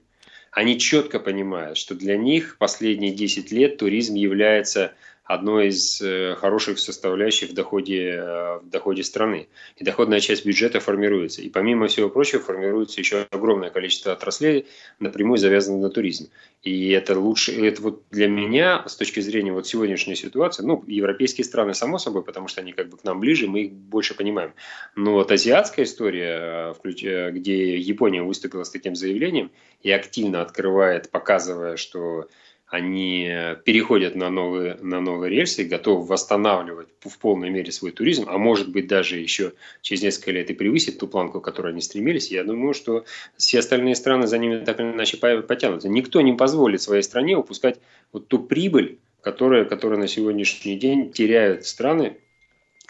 Они 0.51 0.77
четко 0.79 1.19
понимают, 1.19 1.77
что 1.77 1.95
для 1.95 2.17
них 2.17 2.57
последние 2.57 3.13
10 3.13 3.51
лет 3.51 3.77
туризм 3.77 4.15
является 4.15 4.93
одной 5.23 5.67
из 5.67 6.01
э, 6.01 6.35
хороших 6.35 6.79
составляющих 6.79 7.51
в 7.51 7.53
доходе, 7.53 8.09
э, 8.09 8.59
в 8.59 8.69
доходе 8.69 9.03
страны. 9.03 9.47
И 9.77 9.83
доходная 9.83 10.19
часть 10.19 10.45
бюджета 10.45 10.79
формируется. 10.79 11.41
И 11.41 11.49
помимо 11.49 11.87
всего 11.87 12.09
прочего 12.09 12.41
формируется 12.41 12.99
еще 12.99 13.27
огромное 13.29 13.69
количество 13.69 14.11
отраслей, 14.11 14.67
напрямую 14.99 15.37
завязанных 15.37 15.81
на 15.81 15.89
туризм. 15.89 16.29
И 16.63 16.89
это 16.89 17.17
лучше, 17.19 17.53
это 17.65 17.81
вот 17.81 18.03
для 18.11 18.27
меня, 18.27 18.83
с 18.87 18.95
точки 18.95 19.19
зрения 19.19 19.53
вот 19.53 19.67
сегодняшней 19.67 20.15
ситуации, 20.15 20.63
ну, 20.63 20.83
европейские 20.87 21.45
страны, 21.45 21.73
само 21.73 21.97
собой, 21.97 22.23
потому 22.23 22.47
что 22.47 22.61
они 22.61 22.73
как 22.73 22.89
бы 22.89 22.97
к 22.97 23.03
нам 23.03 23.19
ближе, 23.19 23.47
мы 23.47 23.61
их 23.61 23.71
больше 23.71 24.15
понимаем. 24.15 24.53
Но 24.95 25.13
вот 25.13 25.31
азиатская 25.31 25.85
история, 25.85 26.75
э, 26.83 27.31
где 27.31 27.77
Япония 27.77 28.23
выступила 28.23 28.63
с 28.63 28.69
таким 28.71 28.95
заявлением 28.95 29.51
и 29.81 29.91
активно 29.91 30.41
открывает, 30.41 31.09
показывая, 31.09 31.77
что 31.77 32.27
они 32.71 33.29
переходят 33.65 34.15
на 34.15 34.29
новые, 34.29 34.75
на 34.75 35.01
новые 35.01 35.29
рельсы, 35.29 35.65
готовы 35.65 36.05
восстанавливать 36.05 36.87
в 37.01 37.19
полной 37.19 37.49
мере 37.49 37.69
свой 37.69 37.91
туризм, 37.91 38.29
а 38.29 38.37
может 38.37 38.69
быть 38.69 38.87
даже 38.87 39.17
еще 39.17 39.51
через 39.81 40.01
несколько 40.01 40.31
лет 40.31 40.49
и 40.49 40.53
превысить 40.53 40.97
ту 40.97 41.09
планку, 41.09 41.41
к 41.41 41.43
которой 41.43 41.73
они 41.73 41.81
стремились, 41.81 42.31
я 42.31 42.45
думаю, 42.45 42.73
что 42.73 43.03
все 43.35 43.59
остальные 43.59 43.95
страны 43.95 44.25
за 44.25 44.37
ними 44.37 44.63
так 44.63 44.79
или 44.79 44.87
иначе 44.87 45.17
потянутся. 45.17 45.89
Никто 45.89 46.21
не 46.21 46.31
позволит 46.31 46.81
своей 46.81 47.03
стране 47.03 47.35
упускать 47.35 47.77
вот 48.13 48.29
ту 48.29 48.39
прибыль, 48.39 48.99
которая, 49.19 49.65
которая 49.65 49.99
на 49.99 50.07
сегодняшний 50.07 50.77
день 50.77 51.11
теряют 51.11 51.65
страны, 51.65 52.19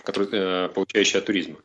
которые, 0.04 0.30
э, 0.32 0.70
получающие 0.70 1.18
от 1.18 1.26
туризма. 1.26 1.58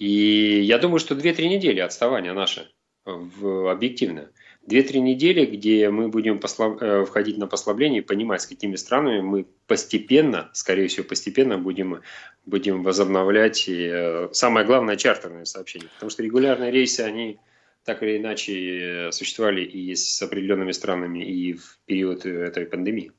И 0.00 0.62
я 0.62 0.78
думаю, 0.78 0.98
что 0.98 1.14
2-3 1.14 1.46
недели 1.46 1.78
отставания 1.78 2.32
наше 2.32 2.72
в, 3.04 3.70
объективно– 3.70 4.30
Две-три 4.66 5.00
недели, 5.00 5.44
где 5.44 5.90
мы 5.90 6.08
будем 6.08 6.38
послаб... 6.38 6.80
Э, 6.80 7.04
входить 7.04 7.36
на 7.36 7.48
послабление 7.48 8.00
и 8.00 8.04
понимать, 8.04 8.42
с 8.42 8.46
какими 8.46 8.76
странами 8.76 9.20
мы 9.20 9.46
постепенно, 9.66 10.50
скорее 10.52 10.86
всего, 10.86 11.04
постепенно 11.04 11.58
будем, 11.58 12.02
будем 12.46 12.84
возобновлять, 12.84 13.68
и, 13.68 13.90
э, 13.92 14.28
самое 14.32 14.64
главное, 14.64 14.96
чартерные 14.96 15.46
сообщения. 15.46 15.88
Потому 15.94 16.10
что 16.10 16.22
регулярные 16.22 16.70
рейсы, 16.70 17.00
они 17.00 17.40
так 17.84 18.04
или 18.04 18.18
иначе 18.18 19.08
э, 19.08 19.12
существовали 19.12 19.64
и 19.64 19.96
с 19.96 20.22
определенными 20.22 20.70
странами, 20.70 21.24
и 21.24 21.54
в 21.54 21.80
период 21.86 22.24
этой 22.24 22.64
пандемии. 22.66 23.10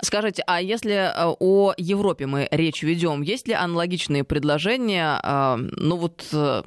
Скажите, 0.00 0.42
а 0.46 0.60
если 0.60 0.92
э, 0.92 1.34
о 1.38 1.72
Европе 1.76 2.26
мы 2.26 2.48
речь 2.50 2.82
ведем, 2.82 3.22
есть 3.22 3.46
ли 3.46 3.54
аналогичные 3.54 4.24
предложения, 4.24 5.20
э, 5.22 5.56
ну 5.76 5.96
вот 5.96 6.26
э, 6.32 6.62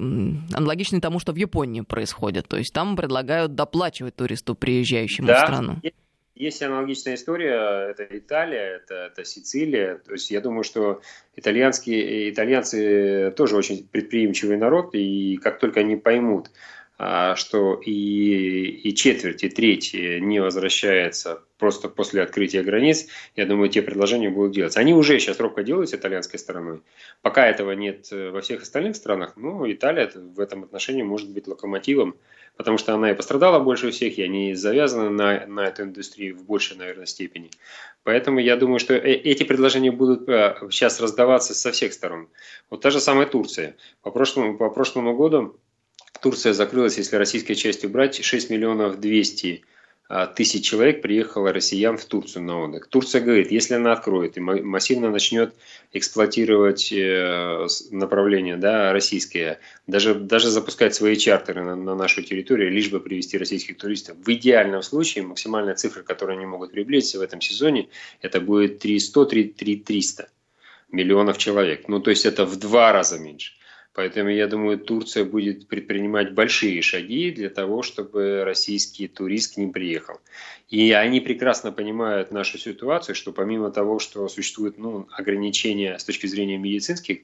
аналогичные 0.54 1.00
тому, 1.00 1.18
что 1.18 1.32
в 1.32 1.36
Японии 1.36 1.82
происходит? 1.82 2.48
То 2.48 2.56
есть 2.56 2.72
там 2.72 2.96
предлагают 2.96 3.54
доплачивать 3.54 4.16
туристу, 4.16 4.54
приезжающему 4.54 5.26
да, 5.26 5.34
в 5.34 5.46
страну? 5.46 5.76
Есть 6.34 6.62
аналогичная 6.62 7.14
история, 7.14 7.90
это 7.90 8.06
Италия, 8.10 8.76
это, 8.76 8.94
это 9.10 9.24
Сицилия. 9.24 9.96
То 10.04 10.12
есть 10.12 10.30
я 10.30 10.42
думаю, 10.42 10.64
что 10.64 11.00
итальянские, 11.34 12.30
итальянцы 12.30 13.32
тоже 13.34 13.56
очень 13.56 13.88
предприимчивый 13.88 14.58
народ, 14.58 14.94
и 14.94 15.38
как 15.38 15.58
только 15.58 15.80
они 15.80 15.96
поймут, 15.96 16.50
что 16.98 17.74
и, 17.74 18.66
и 18.84 18.94
четверть, 18.94 19.44
и 19.44 19.48
треть 19.48 19.92
не 19.94 20.40
возвращается 20.40 21.42
просто 21.58 21.88
после 21.88 22.22
открытия 22.22 22.62
границ, 22.62 23.06
я 23.34 23.46
думаю, 23.46 23.68
те 23.68 23.82
предложения 23.82 24.28
будут 24.28 24.52
делаться. 24.52 24.80
Они 24.80 24.94
уже 24.94 25.18
сейчас 25.18 25.40
робко 25.40 25.62
делают 25.62 25.90
с 25.90 25.94
итальянской 25.94 26.38
стороной. 26.38 26.80
Пока 27.22 27.46
этого 27.46 27.72
нет 27.72 28.08
э, 28.12 28.30
во 28.30 28.40
всех 28.40 28.62
остальных 28.62 28.96
странах, 28.96 29.34
но 29.36 29.70
Италия 29.70 30.10
в 30.14 30.40
этом 30.40 30.64
отношении 30.64 31.02
может 31.02 31.30
быть 31.30 31.46
локомотивом, 31.46 32.16
потому 32.56 32.78
что 32.78 32.94
она 32.94 33.10
и 33.10 33.14
пострадала 33.14 33.58
больше 33.58 33.90
всех, 33.90 34.18
и 34.18 34.22
они 34.22 34.54
завязаны 34.54 35.10
на, 35.10 35.46
на 35.46 35.66
эту 35.66 35.84
индустрию 35.84 36.36
в 36.36 36.44
большей, 36.44 36.76
наверное, 36.76 37.06
степени. 37.06 37.50
Поэтому 38.02 38.38
я 38.38 38.56
думаю, 38.56 38.78
что 38.78 38.94
э, 38.94 39.12
эти 39.14 39.44
предложения 39.44 39.90
будут 39.90 40.26
сейчас 40.26 41.00
раздаваться 41.00 41.54
со 41.54 41.72
всех 41.72 41.92
сторон. 41.92 42.28
Вот 42.70 42.82
та 42.82 42.90
же 42.90 43.00
самая 43.00 43.26
Турция. 43.26 43.76
По 44.02 44.10
прошлому, 44.10 44.58
по 44.58 44.70
прошлому 44.70 45.16
году 45.16 45.58
Турция 46.20 46.52
закрылась, 46.52 46.98
если 46.98 47.16
российской 47.16 47.54
частью 47.54 47.90
брать, 47.90 48.22
6 48.24 48.50
миллионов 48.50 49.00
200 49.00 49.64
а, 50.08 50.26
тысяч 50.28 50.64
человек 50.64 51.02
приехало 51.02 51.52
россиян 51.52 51.96
в 51.96 52.04
Турцию 52.04 52.44
на 52.44 52.62
отдых. 52.62 52.86
Турция 52.86 53.20
говорит, 53.20 53.50
если 53.50 53.74
она 53.74 53.92
откроет 53.92 54.36
и 54.36 54.40
массивно 54.40 55.10
начнет 55.10 55.52
эксплуатировать 55.92 56.92
э, 56.92 57.66
направление 57.90 58.56
да, 58.56 58.92
российское, 58.92 59.58
даже, 59.88 60.14
даже 60.14 60.48
запускать 60.48 60.94
свои 60.94 61.16
чартеры 61.16 61.64
на, 61.64 61.74
на 61.74 61.96
нашу 61.96 62.22
территорию, 62.22 62.70
лишь 62.70 62.88
бы 62.88 63.00
привести 63.00 63.36
российских 63.36 63.78
туристов, 63.78 64.16
в 64.16 64.32
идеальном 64.32 64.82
случае 64.82 65.24
максимальная 65.24 65.74
цифра, 65.74 66.04
которую 66.04 66.36
они 66.36 66.46
могут 66.46 66.70
приблизиться 66.70 67.18
в 67.18 67.22
этом 67.22 67.40
сезоне, 67.40 67.88
это 68.20 68.40
будет 68.40 68.84
300-300 68.84 70.26
миллионов 70.92 71.36
человек. 71.36 71.88
Ну, 71.88 71.98
то 71.98 72.10
есть 72.10 72.26
это 72.26 72.44
в 72.44 72.56
два 72.56 72.92
раза 72.92 73.18
меньше. 73.18 73.54
Поэтому 73.96 74.28
я 74.28 74.46
думаю, 74.46 74.78
Турция 74.78 75.24
будет 75.24 75.68
предпринимать 75.68 76.34
большие 76.34 76.82
шаги 76.82 77.30
для 77.30 77.48
того, 77.48 77.80
чтобы 77.80 78.44
российский 78.44 79.08
турист 79.08 79.54
к 79.54 79.56
ним 79.56 79.72
приехал. 79.72 80.20
И 80.68 80.92
они 80.92 81.20
прекрасно 81.20 81.72
понимают 81.72 82.30
нашу 82.30 82.58
ситуацию, 82.58 83.14
что 83.14 83.32
помимо 83.32 83.70
того, 83.70 83.98
что 83.98 84.28
существуют 84.28 84.76
ну, 84.76 85.08
ограничения 85.12 85.98
с 85.98 86.04
точки 86.04 86.26
зрения 86.26 86.58
медицинских 86.58 87.20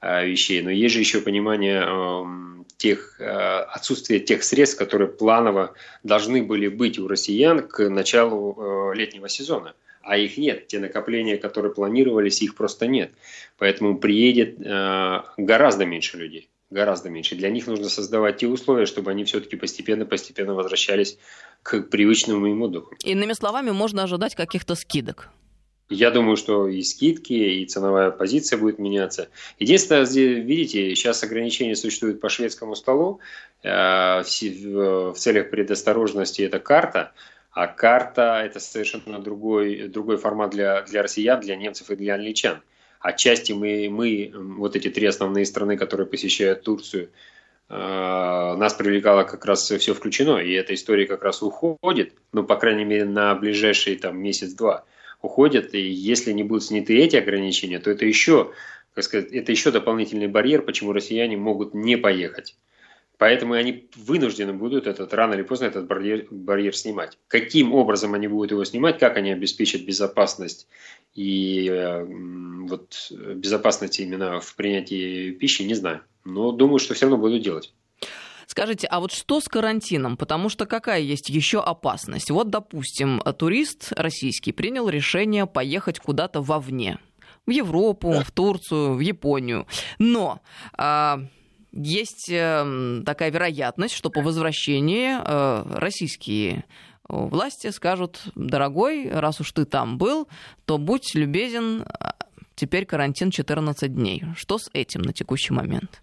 э, 0.00 0.28
вещей, 0.28 0.62
но 0.62 0.70
есть 0.70 0.94
же 0.94 1.00
еще 1.00 1.22
понимание 1.22 1.82
э, 1.84 2.62
тех, 2.76 3.16
э, 3.18 3.24
отсутствия 3.24 4.20
тех 4.20 4.44
средств, 4.44 4.78
которые 4.78 5.08
планово 5.08 5.74
должны 6.04 6.44
были 6.44 6.68
быть 6.68 7.00
у 7.00 7.08
россиян 7.08 7.66
к 7.66 7.88
началу 7.88 8.92
э, 8.92 8.94
летнего 8.94 9.28
сезона 9.28 9.74
а 10.02 10.16
их 10.16 10.36
нет. 10.36 10.66
Те 10.66 10.78
накопления, 10.78 11.36
которые 11.36 11.72
планировались, 11.72 12.42
их 12.42 12.54
просто 12.54 12.86
нет. 12.86 13.12
Поэтому 13.58 13.98
приедет 13.98 14.60
э, 14.60 15.22
гораздо 15.36 15.84
меньше 15.84 16.16
людей. 16.16 16.48
Гораздо 16.70 17.10
меньше. 17.10 17.34
Для 17.34 17.50
них 17.50 17.66
нужно 17.66 17.88
создавать 17.88 18.38
те 18.38 18.46
условия, 18.46 18.86
чтобы 18.86 19.10
они 19.10 19.24
все-таки 19.24 19.56
постепенно-постепенно 19.56 20.54
возвращались 20.54 21.18
к 21.62 21.82
привычному 21.82 22.46
им 22.46 22.62
отдыху. 22.62 22.94
Иными 23.04 23.34
словами, 23.34 23.70
можно 23.70 24.04
ожидать 24.04 24.34
каких-то 24.34 24.74
скидок. 24.74 25.28
Я 25.90 26.10
думаю, 26.10 26.38
что 26.38 26.68
и 26.68 26.82
скидки, 26.82 27.34
и 27.34 27.66
ценовая 27.66 28.10
позиция 28.10 28.58
будет 28.58 28.78
меняться. 28.78 29.28
Единственное, 29.58 30.06
видите, 30.06 30.94
сейчас 30.94 31.22
ограничения 31.22 31.76
существуют 31.76 32.20
по 32.20 32.30
шведскому 32.30 32.74
столу. 32.74 33.20
Э, 33.62 34.22
в 34.22 35.14
целях 35.16 35.50
предосторожности 35.50 36.40
это 36.42 36.58
карта. 36.58 37.12
А 37.52 37.66
карта– 37.66 38.42
это 38.44 38.60
совершенно 38.60 39.18
другой, 39.18 39.88
другой 39.88 40.16
формат 40.16 40.50
для, 40.50 40.82
для 40.82 41.02
россиян, 41.02 41.38
для 41.40 41.54
немцев 41.54 41.90
и 41.90 41.96
для 41.96 42.14
англичан. 42.14 42.62
Отчасти 42.98 43.52
мы, 43.52 43.88
мы, 43.90 44.32
вот 44.34 44.74
эти 44.74 44.88
три 44.88 45.06
основные 45.06 45.44
страны, 45.44 45.76
которые 45.76 46.06
посещают 46.06 46.62
Турцию, 46.62 47.10
э, 47.68 47.74
нас 47.74 48.72
привлекало 48.72 49.24
как 49.24 49.44
раз 49.44 49.70
все 49.70 49.92
включено, 49.92 50.38
и 50.38 50.52
эта 50.52 50.72
история 50.72 51.06
как 51.06 51.22
раз 51.22 51.42
уходит, 51.42 52.14
ну, 52.32 52.42
по 52.42 52.56
крайней 52.56 52.84
мере, 52.84 53.04
на 53.04 53.34
ближайший 53.34 53.96
там 53.96 54.18
месяц-два 54.18 54.84
уходит, 55.20 55.74
и 55.74 55.82
если 55.82 56.32
не 56.32 56.44
будут 56.44 56.64
сняты 56.64 56.96
эти 56.96 57.16
ограничения, 57.16 57.80
то 57.80 57.90
это 57.90 58.06
еще, 58.06 58.52
как 58.94 59.04
сказать, 59.04 59.30
это 59.30 59.52
еще 59.52 59.70
дополнительный 59.70 60.28
барьер, 60.28 60.62
почему 60.62 60.92
россияне 60.92 61.36
могут 61.36 61.74
не 61.74 61.96
поехать 61.96 62.56
Поэтому 63.22 63.54
они 63.54 63.88
вынуждены 63.94 64.52
будут 64.52 64.88
этот, 64.88 65.14
рано 65.14 65.34
или 65.34 65.42
поздно 65.42 65.66
этот 65.66 65.86
барьер, 65.86 66.26
барьер 66.32 66.74
снимать. 66.74 67.18
Каким 67.28 67.72
образом 67.72 68.14
они 68.14 68.26
будут 68.26 68.50
его 68.50 68.64
снимать, 68.64 68.98
как 68.98 69.16
они 69.16 69.30
обеспечат 69.30 69.82
безопасность 69.82 70.66
и 71.14 71.68
э, 71.70 72.04
вот 72.04 73.12
безопасность 73.12 74.00
именно 74.00 74.40
в 74.40 74.56
принятии 74.56 75.30
пищи, 75.30 75.62
не 75.62 75.74
знаю. 75.74 76.00
Но 76.24 76.50
думаю, 76.50 76.80
что 76.80 76.94
все 76.94 77.06
равно 77.06 77.16
будут 77.16 77.44
делать. 77.44 77.72
Скажите, 78.48 78.88
а 78.88 78.98
вот 78.98 79.12
что 79.12 79.40
с 79.40 79.46
карантином? 79.46 80.16
Потому 80.16 80.48
что 80.48 80.66
какая 80.66 81.00
есть 81.00 81.28
еще 81.30 81.60
опасность? 81.60 82.28
Вот, 82.28 82.50
допустим, 82.50 83.22
турист 83.38 83.92
российский 83.92 84.50
принял 84.50 84.88
решение 84.88 85.46
поехать 85.46 86.00
куда-то 86.00 86.40
вовне. 86.40 86.98
В 87.46 87.52
Европу, 87.52 88.14
да. 88.14 88.24
в 88.24 88.32
Турцию, 88.32 88.94
в 88.94 88.98
Японию. 88.98 89.68
Но... 90.00 90.40
А 90.76 91.20
есть 91.72 92.28
эм, 92.28 93.02
такая 93.04 93.30
вероятность, 93.30 93.94
что 93.94 94.10
по 94.10 94.20
возвращении 94.20 95.16
э, 95.16 95.78
российские 95.78 96.64
власти 97.08 97.70
скажут, 97.70 98.20
дорогой, 98.34 99.10
раз 99.10 99.40
уж 99.40 99.52
ты 99.52 99.64
там 99.64 99.98
был, 99.98 100.28
то 100.64 100.78
будь 100.78 101.14
любезен, 101.14 101.82
э, 101.82 101.86
теперь 102.54 102.86
карантин 102.86 103.30
14 103.30 103.94
дней. 103.94 104.24
Что 104.36 104.58
с 104.58 104.70
этим 104.72 105.02
на 105.02 105.12
текущий 105.12 105.52
момент? 105.52 106.02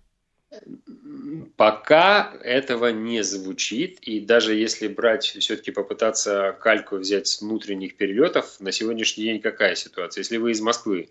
Пока 1.58 2.34
этого 2.44 2.88
не 2.88 3.24
звучит, 3.24 4.00
и 4.00 4.20
даже 4.20 4.56
если 4.56 4.88
брать, 4.88 5.26
все-таки 5.26 5.72
попытаться 5.72 6.58
кальку 6.60 6.98
взять 6.98 7.28
с 7.28 7.42
внутренних 7.42 7.98
перелетов, 7.98 8.60
на 8.60 8.72
сегодняшний 8.72 9.26
день 9.26 9.42
какая 9.42 9.76
ситуация? 9.76 10.22
Если 10.22 10.38
вы 10.38 10.52
из 10.52 10.62
Москвы 10.62 11.10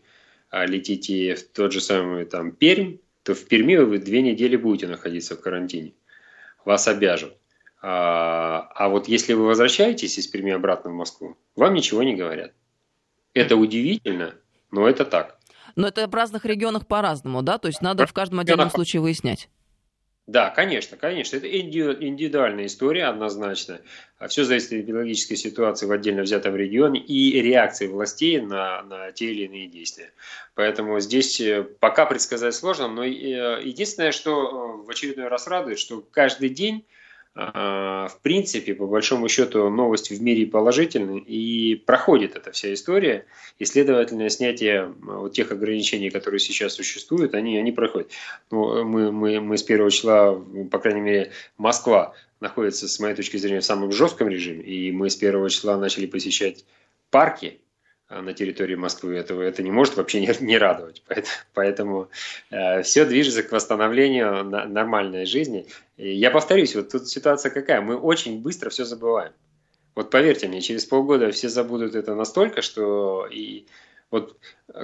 а, 0.51 0.67
летите 0.67 1.35
в 1.35 1.45
тот 1.45 1.73
же 1.73 1.81
самый 1.81 2.25
там 2.25 2.53
Пермь, 2.53 2.97
то 3.29 3.35
в 3.35 3.45
Перми 3.45 3.77
вы 3.77 3.99
две 3.99 4.23
недели 4.23 4.57
будете 4.57 4.87
находиться 4.87 5.37
в 5.37 5.43
карантине. 5.43 5.93
Вас 6.65 6.89
обяжут. 6.89 7.35
А, 7.83 8.71
а 8.75 8.89
вот 8.89 9.07
если 9.07 9.35
вы 9.35 9.45
возвращаетесь 9.45 10.17
из 10.17 10.27
Перми 10.27 10.51
обратно 10.51 10.91
в 10.91 10.95
Москву, 10.95 11.37
вам 11.55 11.75
ничего 11.75 12.03
не 12.03 12.17
говорят. 12.17 12.55
Это 13.35 13.57
удивительно, 13.57 14.35
но 14.71 14.89
это 14.89 15.05
так. 15.05 15.39
Но 15.77 15.89
это 15.89 16.09
в 16.09 16.15
разных 16.15 16.47
регионах 16.47 16.87
по-разному, 16.87 17.43
да? 17.43 17.59
То 17.59 17.69
есть 17.69 17.83
надо 17.83 18.07
в 18.07 18.15
каждом 18.15 18.41
отдельном 18.41 18.71
случае 18.71 19.03
выяснять. 19.03 19.51
Да, 20.29 20.51
конечно, 20.51 20.99
конечно. 20.99 21.39
Это 21.39 21.49
индивидуальная 21.49 22.67
история 22.67 23.07
однозначно. 23.07 23.81
Все 24.29 24.45
зависит 24.45 24.67
от 24.67 24.73
эпидемиологической 24.75 25.39
ситуации 25.39 25.87
в 25.87 25.91
отдельно 25.91 26.21
взятом 26.21 26.55
регионе 26.55 27.01
и 27.01 27.41
реакции 27.41 27.87
властей 27.87 28.39
на, 28.39 28.83
на 28.83 29.11
те 29.11 29.31
или 29.33 29.47
иные 29.47 29.69
действия. 29.69 30.13
Поэтому 30.55 31.01
здесь 31.01 31.41
э, 31.41 31.63
пока 31.63 32.05
предсказать 32.05 32.55
сложно, 32.55 32.89
но 32.89 33.05
э, 33.05 33.09
единственное, 33.65 34.13
что 34.13 34.83
э, 34.83 34.87
в 34.87 34.91
очередной 34.91 35.29
раз 35.29 35.47
радует, 35.47 35.79
что 35.79 36.05
каждый 36.11 36.51
день 36.51 36.85
в 37.35 38.19
принципе, 38.23 38.75
по 38.75 38.87
большому 38.87 39.29
счету, 39.29 39.69
новость 39.71 40.11
в 40.11 40.21
мире 40.21 40.47
положительная, 40.47 41.19
и 41.19 41.77
проходит 41.77 42.35
эта 42.35 42.51
вся 42.51 42.73
история, 42.75 43.27
и, 43.59 43.65
следовательно, 43.65 44.29
снятие 44.29 44.93
вот 45.01 45.35
тех 45.35 45.53
ограничений, 45.53 46.11
которые 46.11 46.41
сейчас 46.41 46.75
существуют, 46.75 47.35
они, 47.35 47.57
они 47.57 47.71
проходят. 47.71 48.11
Ну, 48.51 48.85
мы, 48.85 49.13
мы, 49.13 49.41
мы 49.41 49.57
с 49.57 49.63
первого 49.63 49.91
числа, 49.91 50.35
по 50.71 50.79
крайней 50.79 51.01
мере, 51.01 51.33
Москва 51.59 52.15
находится, 52.41 52.89
с 52.89 52.99
моей 52.99 53.15
точки 53.15 53.37
зрения, 53.37 53.61
в 53.61 53.65
самом 53.65 53.93
жестком 53.93 54.29
режиме, 54.29 54.65
и 54.65 54.91
мы 54.91 55.09
с 55.11 55.17
первого 55.17 55.49
числа 55.49 55.77
начали 55.77 56.07
посещать 56.07 56.65
парки, 57.11 57.61
а, 57.61 57.68
на 58.09 58.33
территории 58.33 58.75
Москвы. 58.75 59.17
Этого 59.17 59.43
это 59.43 59.63
не 59.63 59.71
может 59.71 59.97
вообще 59.97 60.21
не, 60.27 60.33
не 60.41 60.59
радовать. 60.59 61.03
Поэтому, 61.07 61.35
поэтому 61.55 62.09
э, 62.51 62.83
все 62.83 63.05
движется 63.05 63.43
к 63.43 63.53
восстановлению 63.53 64.45
на, 64.45 64.65
нормальной 64.65 65.27
жизни. 65.27 65.67
И 65.97 66.13
я 66.15 66.31
повторюсь, 66.31 66.75
вот 66.75 66.91
тут 66.91 67.09
ситуация 67.09 67.51
какая? 67.51 67.81
Мы 67.81 67.97
очень 67.97 68.41
быстро 68.41 68.71
все 68.71 68.85
забываем. 68.85 69.33
Вот 69.95 70.11
поверьте 70.11 70.47
мне, 70.47 70.61
через 70.61 70.85
полгода 70.85 71.31
все 71.33 71.49
забудут 71.49 71.97
это 71.97 72.15
настолько, 72.15 72.63
что 72.63 73.27
и 73.27 73.67
вот 74.11 74.37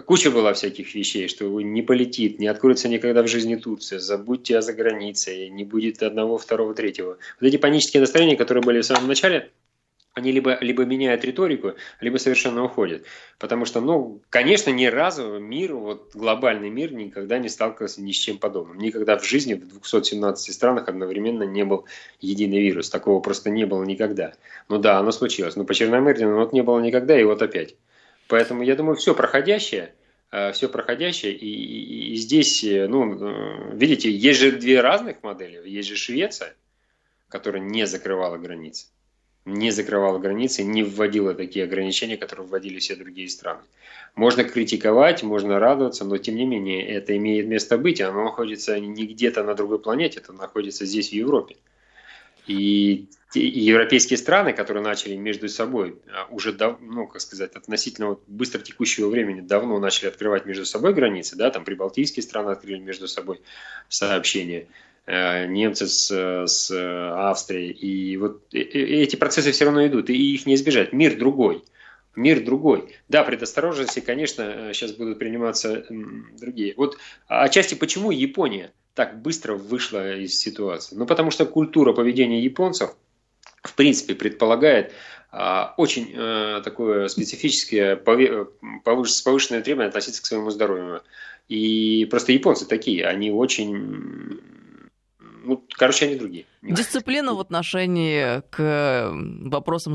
куча 0.06 0.30
была 0.30 0.52
всяких 0.52 0.94
вещей, 0.94 1.28
что 1.28 1.60
не 1.60 1.82
полетит, 1.82 2.40
не 2.40 2.48
откроется 2.48 2.88
никогда 2.88 3.22
в 3.22 3.28
жизни 3.28 3.54
Турция, 3.54 4.00
забудьте 4.00 4.58
о 4.58 4.60
загранице, 4.60 5.48
не 5.48 5.64
будет 5.64 6.02
одного, 6.02 6.36
второго, 6.36 6.74
третьего. 6.74 7.16
Вот 7.40 7.46
эти 7.46 7.56
панические 7.56 8.00
настроения, 8.00 8.36
которые 8.36 8.62
были 8.62 8.80
в 8.80 8.84
самом 8.84 9.06
начале, 9.06 9.50
они 10.14 10.30
либо, 10.30 10.56
либо 10.60 10.84
меняют 10.84 11.24
риторику, 11.24 11.74
либо 12.00 12.18
совершенно 12.18 12.64
уходят. 12.64 13.04
Потому 13.40 13.64
что, 13.64 13.80
ну, 13.80 14.22
конечно, 14.30 14.70
ни 14.70 14.86
разу 14.86 15.40
мир, 15.40 15.74
вот 15.74 16.14
глобальный 16.14 16.70
мир 16.70 16.92
никогда 16.92 17.38
не 17.38 17.48
сталкивался 17.48 18.00
ни 18.00 18.12
с 18.12 18.16
чем 18.16 18.38
подобным. 18.38 18.78
Никогда 18.78 19.18
в 19.18 19.24
жизни 19.24 19.54
в 19.54 19.66
217 19.66 20.54
странах 20.54 20.88
одновременно 20.88 21.42
не 21.42 21.64
был 21.64 21.86
единый 22.20 22.60
вирус. 22.60 22.90
Такого 22.90 23.20
просто 23.20 23.50
не 23.50 23.66
было 23.66 23.82
никогда. 23.82 24.34
Ну 24.68 24.78
да, 24.78 24.98
оно 24.98 25.10
случилось. 25.10 25.56
Но 25.56 25.64
по 25.64 25.74
Черномырдину 25.74 26.30
ну, 26.30 26.36
вот 26.38 26.52
не 26.52 26.62
было 26.62 26.78
никогда, 26.78 27.20
и 27.20 27.24
вот 27.24 27.42
опять. 27.42 27.74
Поэтому 28.28 28.62
я 28.62 28.76
думаю, 28.76 28.94
все 28.94 29.16
проходящее, 29.16 29.94
э, 30.30 30.52
все 30.52 30.68
проходящее. 30.68 31.32
И, 31.32 31.46
и, 31.46 32.12
и 32.12 32.16
здесь, 32.16 32.62
э, 32.62 32.86
ну, 32.86 33.18
э, 33.18 33.74
видите, 33.74 34.12
есть 34.12 34.38
же 34.38 34.52
две 34.52 34.80
разных 34.80 35.24
модели. 35.24 35.68
Есть 35.68 35.88
же 35.88 35.96
Швеция, 35.96 36.54
которая 37.28 37.62
не 37.62 37.84
закрывала 37.84 38.36
границы 38.36 38.86
не 39.44 39.70
закрывала 39.70 40.18
границы, 40.18 40.62
не 40.62 40.82
вводила 40.82 41.34
такие 41.34 41.64
ограничения, 41.64 42.16
которые 42.16 42.46
вводили 42.46 42.78
все 42.78 42.96
другие 42.96 43.28
страны. 43.28 43.62
Можно 44.14 44.44
критиковать, 44.44 45.22
можно 45.22 45.58
радоваться, 45.58 46.04
но 46.04 46.16
тем 46.18 46.36
не 46.36 46.46
менее 46.46 46.86
это 46.86 47.16
имеет 47.16 47.46
место 47.46 47.76
быть, 47.76 48.00
оно 48.00 48.24
находится 48.24 48.78
не 48.78 49.06
где-то 49.06 49.42
на 49.42 49.54
другой 49.54 49.78
планете, 49.78 50.20
это 50.20 50.32
находится 50.32 50.86
здесь, 50.86 51.10
в 51.10 51.12
Европе. 51.12 51.56
И, 52.46 53.08
европейские 53.34 54.18
страны, 54.18 54.52
которые 54.52 54.82
начали 54.82 55.16
между 55.16 55.48
собой 55.48 55.96
а, 56.12 56.26
уже, 56.30 56.52
дав, 56.52 56.78
ну, 56.80 57.06
как 57.06 57.20
сказать, 57.20 57.54
относительно 57.54 58.10
вот 58.10 58.22
быстро 58.26 58.60
текущего 58.60 59.08
времени 59.08 59.40
давно 59.40 59.78
начали 59.78 60.08
открывать 60.08 60.44
между 60.44 60.66
собой 60.66 60.92
границы, 60.92 61.36
да, 61.36 61.50
там 61.50 61.64
прибалтийские 61.64 62.22
страны 62.22 62.50
открыли 62.50 62.78
между 62.78 63.08
собой 63.08 63.40
сообщения, 63.88 64.68
немцы 65.06 65.86
с, 65.86 66.46
с 66.46 66.70
Австрией. 67.30 67.72
И 67.72 68.16
вот 68.16 68.42
эти 68.52 69.16
процессы 69.16 69.52
все 69.52 69.66
равно 69.66 69.86
идут, 69.86 70.10
и 70.10 70.34
их 70.34 70.46
не 70.46 70.54
избежать. 70.54 70.92
Мир 70.92 71.16
другой. 71.18 71.62
Мир 72.16 72.44
другой. 72.44 72.94
Да, 73.08 73.24
предосторожности, 73.24 74.00
конечно, 74.00 74.72
сейчас 74.72 74.92
э, 74.92 74.96
будут 74.96 75.18
приниматься 75.18 75.84
другие. 76.38 76.74
Вот 76.76 76.96
отчасти 77.26 77.74
почему 77.74 78.10
Япония 78.10 78.72
так 78.94 79.20
быстро 79.20 79.54
вышла 79.54 80.16
из 80.16 80.38
ситуации? 80.38 80.94
Ну, 80.94 81.06
потому 81.06 81.30
что 81.30 81.44
культура 81.44 81.92
поведения 81.92 82.40
японцев, 82.40 82.94
в 83.62 83.74
принципе, 83.74 84.14
предполагает 84.14 84.92
а, 85.32 85.74
очень 85.76 86.12
э, 86.14 86.60
такое 86.62 87.08
специфическое, 87.08 87.96
пове- 87.96 88.46
повыш- 88.84 89.24
повышенное 89.24 89.62
требование 89.62 89.88
относиться 89.88 90.22
к 90.22 90.26
своему 90.26 90.50
здоровью. 90.50 91.02
И 91.48 92.06
просто 92.08 92.30
японцы 92.30 92.66
такие, 92.66 93.06
они 93.06 93.32
очень 93.32 94.40
ну, 95.44 95.64
короче, 95.70 96.06
они 96.06 96.16
другие. 96.16 96.46
Дисциплина 96.62 97.34
в 97.34 97.40
отношении 97.40 98.42
к 98.50 99.10
вопросам 99.48 99.94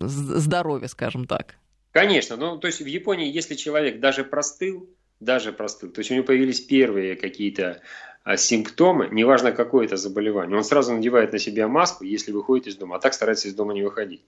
здоровья, 0.00 0.88
скажем 0.88 1.26
так. 1.26 1.56
Конечно, 1.92 2.36
ну, 2.36 2.58
то 2.58 2.66
есть 2.66 2.80
в 2.80 2.86
Японии, 2.86 3.32
если 3.32 3.54
человек 3.54 4.00
даже 4.00 4.24
простыл, 4.24 4.88
даже 5.20 5.52
простыл, 5.52 5.90
то 5.90 6.00
есть 6.00 6.10
у 6.10 6.14
него 6.14 6.26
появились 6.26 6.60
первые 6.60 7.14
какие-то 7.14 7.82
а, 8.24 8.36
симптомы, 8.36 9.08
неважно 9.12 9.52
какое 9.52 9.86
это 9.86 9.96
заболевание, 9.96 10.56
он 10.56 10.64
сразу 10.64 10.92
надевает 10.92 11.32
на 11.32 11.38
себя 11.38 11.68
маску, 11.68 12.04
если 12.04 12.32
выходит 12.32 12.66
из 12.66 12.76
дома, 12.76 12.96
а 12.96 12.98
так 12.98 13.14
старается 13.14 13.48
из 13.48 13.54
дома 13.54 13.74
не 13.74 13.82
выходить. 13.82 14.22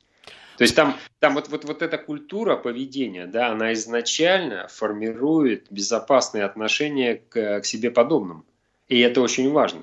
То 0.56 0.62
есть 0.62 0.74
там, 0.74 0.96
там 1.18 1.34
вот, 1.34 1.48
вот, 1.48 1.64
вот 1.64 1.82
эта 1.82 1.98
культура 1.98 2.56
поведения, 2.56 3.26
да, 3.26 3.48
она 3.48 3.72
изначально 3.74 4.68
формирует 4.68 5.66
безопасные 5.70 6.44
отношения 6.44 7.16
к, 7.16 7.60
к 7.60 7.64
себе 7.64 7.90
подобным. 7.90 8.44
И 8.88 9.00
это 9.00 9.20
очень 9.20 9.50
важно. 9.50 9.82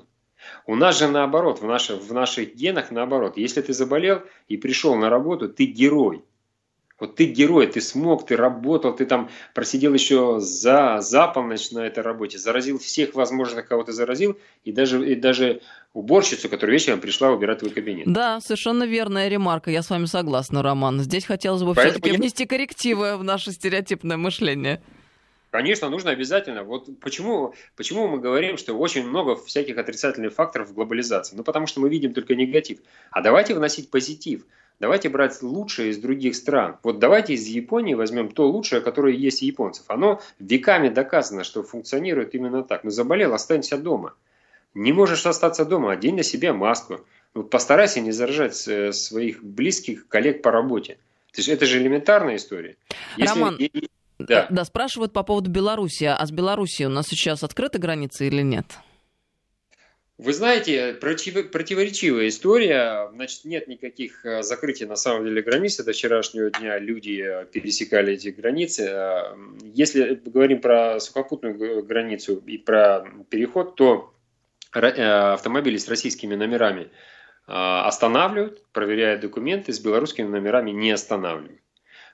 У 0.66 0.74
нас 0.74 0.98
же 0.98 1.08
наоборот, 1.08 1.60
в, 1.60 1.64
наших, 1.64 2.00
в 2.00 2.12
наших 2.12 2.54
генах 2.54 2.90
наоборот. 2.90 3.36
Если 3.36 3.60
ты 3.60 3.72
заболел 3.72 4.22
и 4.48 4.56
пришел 4.56 4.94
на 4.94 5.10
работу, 5.10 5.48
ты 5.48 5.64
герой. 5.64 6.24
Вот 7.00 7.16
ты 7.16 7.24
герой, 7.24 7.66
ты 7.66 7.80
смог, 7.80 8.24
ты 8.24 8.36
работал, 8.36 8.94
ты 8.94 9.04
там 9.04 9.28
просидел 9.52 9.92
еще 9.94 10.38
за, 10.38 10.98
за 11.00 11.26
полночь 11.26 11.72
на 11.72 11.80
этой 11.80 12.04
работе, 12.04 12.38
заразил 12.38 12.78
всех 12.78 13.14
возможных, 13.14 13.66
кого 13.66 13.82
ты 13.82 13.92
заразил, 13.92 14.38
и 14.62 14.70
даже, 14.70 15.10
и 15.10 15.16
даже 15.16 15.60
уборщицу, 15.92 16.48
которая 16.48 16.74
вечером 16.74 17.00
пришла 17.00 17.30
убирать 17.30 17.58
твой 17.58 17.72
кабинет. 17.72 18.12
Да, 18.12 18.40
совершенно 18.40 18.84
верная 18.84 19.28
ремарка, 19.28 19.72
я 19.72 19.82
с 19.82 19.90
вами 19.90 20.06
согласна, 20.06 20.62
Роман. 20.62 21.00
Здесь 21.00 21.24
хотелось 21.24 21.64
бы 21.64 21.74
все-таки 21.74 22.10
я... 22.10 22.16
внести 22.16 22.46
коррективы 22.46 23.16
в 23.16 23.24
наше 23.24 23.50
стереотипное 23.50 24.16
мышление. 24.16 24.80
Конечно, 25.54 25.88
нужно 25.88 26.10
обязательно. 26.10 26.64
Вот 26.64 26.88
почему, 26.98 27.54
почему 27.76 28.08
мы 28.08 28.18
говорим, 28.18 28.56
что 28.56 28.74
очень 28.76 29.06
много 29.06 29.36
всяких 29.36 29.78
отрицательных 29.78 30.32
факторов 30.32 30.70
в 30.70 30.74
глобализации? 30.74 31.36
Ну, 31.36 31.44
потому 31.44 31.68
что 31.68 31.78
мы 31.78 31.88
видим 31.88 32.12
только 32.12 32.34
негатив. 32.34 32.80
А 33.12 33.20
давайте 33.22 33.54
вносить 33.54 33.88
позитив. 33.88 34.46
Давайте 34.80 35.10
брать 35.10 35.40
лучшее 35.42 35.90
из 35.90 35.98
других 35.98 36.34
стран. 36.34 36.78
Вот 36.82 36.98
давайте 36.98 37.34
из 37.34 37.46
Японии 37.46 37.94
возьмем 37.94 38.32
то 38.32 38.48
лучшее, 38.48 38.80
которое 38.80 39.14
есть 39.14 39.44
у 39.44 39.46
японцев. 39.46 39.84
Оно 39.86 40.20
веками 40.40 40.88
доказано, 40.88 41.44
что 41.44 41.62
функционирует 41.62 42.34
именно 42.34 42.64
так. 42.64 42.82
Ну, 42.82 42.90
заболел, 42.90 43.32
останься 43.32 43.78
дома. 43.78 44.14
Не 44.74 44.92
можешь 44.92 45.24
остаться 45.24 45.64
дома, 45.64 45.92
одень 45.92 46.16
на 46.16 46.24
себе 46.24 46.52
маску. 46.52 47.06
Ну, 47.32 47.44
постарайся 47.44 48.00
не 48.00 48.10
заражать 48.10 48.56
своих 48.56 49.44
близких 49.44 50.08
коллег 50.08 50.42
по 50.42 50.50
работе. 50.50 50.94
То 51.30 51.38
есть 51.38 51.48
это 51.48 51.64
же 51.64 51.78
элементарная 51.78 52.34
история. 52.34 52.76
Если... 53.16 53.38
Роман, 53.38 53.56
да. 54.18 54.46
да, 54.50 54.64
спрашивают 54.64 55.12
по 55.12 55.22
поводу 55.22 55.50
Беларуси. 55.50 56.04
А 56.04 56.24
с 56.24 56.30
Белоруссией 56.30 56.86
у 56.86 56.90
нас 56.90 57.06
сейчас 57.08 57.42
открыты 57.42 57.78
границы 57.78 58.26
или 58.26 58.42
нет? 58.42 58.66
Вы 60.16 60.32
знаете, 60.32 60.94
против, 60.94 61.50
противоречивая 61.50 62.28
история. 62.28 63.10
Значит, 63.12 63.44
нет 63.44 63.66
никаких 63.66 64.24
э, 64.24 64.42
закрытий 64.42 64.86
на 64.86 64.94
самом 64.94 65.24
деле 65.24 65.42
границ. 65.42 65.76
До 65.82 65.92
вчерашнего 65.92 66.50
дня 66.50 66.78
люди 66.78 67.20
э, 67.20 67.46
пересекали 67.46 68.12
эти 68.12 68.28
границы. 68.28 68.84
Э, 68.84 69.36
если 69.64 70.14
говорим 70.14 70.60
про 70.60 71.00
сухопутную 71.00 71.84
границу 71.84 72.40
и 72.46 72.58
про 72.58 73.04
переход, 73.28 73.74
то 73.74 74.12
автомобили 74.72 75.76
с 75.76 75.88
российскими 75.88 76.34
номерами 76.34 76.90
останавливают, 77.46 78.64
проверяют 78.72 79.20
документы, 79.20 79.72
с 79.72 79.78
белорусскими 79.78 80.26
номерами 80.26 80.72
не 80.72 80.90
останавливают. 80.90 81.60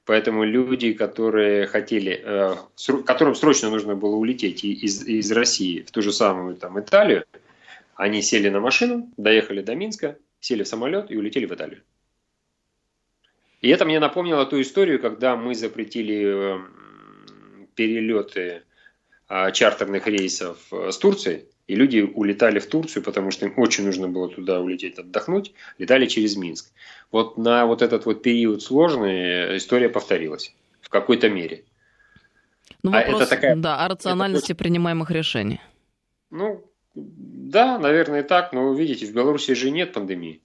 Поэтому 0.06 0.44
люди, 0.44 0.92
которые 0.92 1.66
хотели, 1.66 2.24
которым 3.04 3.34
срочно 3.34 3.70
нужно 3.70 3.94
было 3.94 4.16
улететь 4.16 4.64
из, 4.64 5.06
из 5.06 5.30
России 5.30 5.82
в 5.82 5.90
ту 5.90 6.02
же 6.02 6.12
самую 6.12 6.56
там, 6.56 6.80
Италию, 6.80 7.24
они 7.94 8.22
сели 8.22 8.48
на 8.48 8.60
машину, 8.60 9.12
доехали 9.16 9.60
до 9.60 9.74
Минска, 9.74 10.16
сели 10.40 10.62
в 10.62 10.68
самолет 10.68 11.10
и 11.10 11.16
улетели 11.16 11.46
в 11.46 11.52
Италию. 11.52 11.82
И 13.60 13.68
это 13.68 13.84
мне 13.84 14.00
напомнило 14.00 14.46
ту 14.46 14.60
историю, 14.60 14.98
когда 15.00 15.36
мы 15.36 15.54
запретили 15.54 16.54
эм, 16.54 17.68
перелеты 17.74 18.62
а, 19.28 19.50
чартерных 19.50 20.06
рейсов 20.06 20.58
э, 20.72 20.90
с 20.90 20.98
Турцией, 20.98 21.44
и 21.70 21.76
люди 21.76 22.00
улетали 22.00 22.58
в 22.58 22.66
Турцию, 22.66 23.04
потому 23.04 23.30
что 23.30 23.46
им 23.46 23.54
очень 23.56 23.86
нужно 23.86 24.08
было 24.08 24.28
туда 24.28 24.60
улететь 24.60 24.98
отдохнуть, 24.98 25.52
летали 25.78 26.06
через 26.06 26.36
Минск. 26.36 26.72
Вот 27.12 27.38
на 27.38 27.64
вот 27.64 27.80
этот 27.80 28.06
вот 28.06 28.24
период 28.24 28.60
сложный 28.60 29.56
история 29.56 29.88
повторилась 29.88 30.52
в 30.80 30.88
какой-то 30.88 31.28
мере. 31.28 31.62
Ну, 32.82 32.90
вопрос, 32.90 33.20
а 33.20 33.22
это 33.22 33.30
такая, 33.30 33.54
да, 33.54 33.84
о 33.84 33.88
рациональности 33.88 34.50
это... 34.50 34.58
принимаемых 34.58 35.12
решений. 35.12 35.60
Ну, 36.30 36.64
да, 36.96 37.78
наверное, 37.78 38.24
так, 38.24 38.52
но 38.52 38.74
видите, 38.74 39.06
в 39.06 39.14
Беларуси 39.14 39.54
же 39.54 39.70
нет 39.70 39.92
пандемии. 39.92 40.40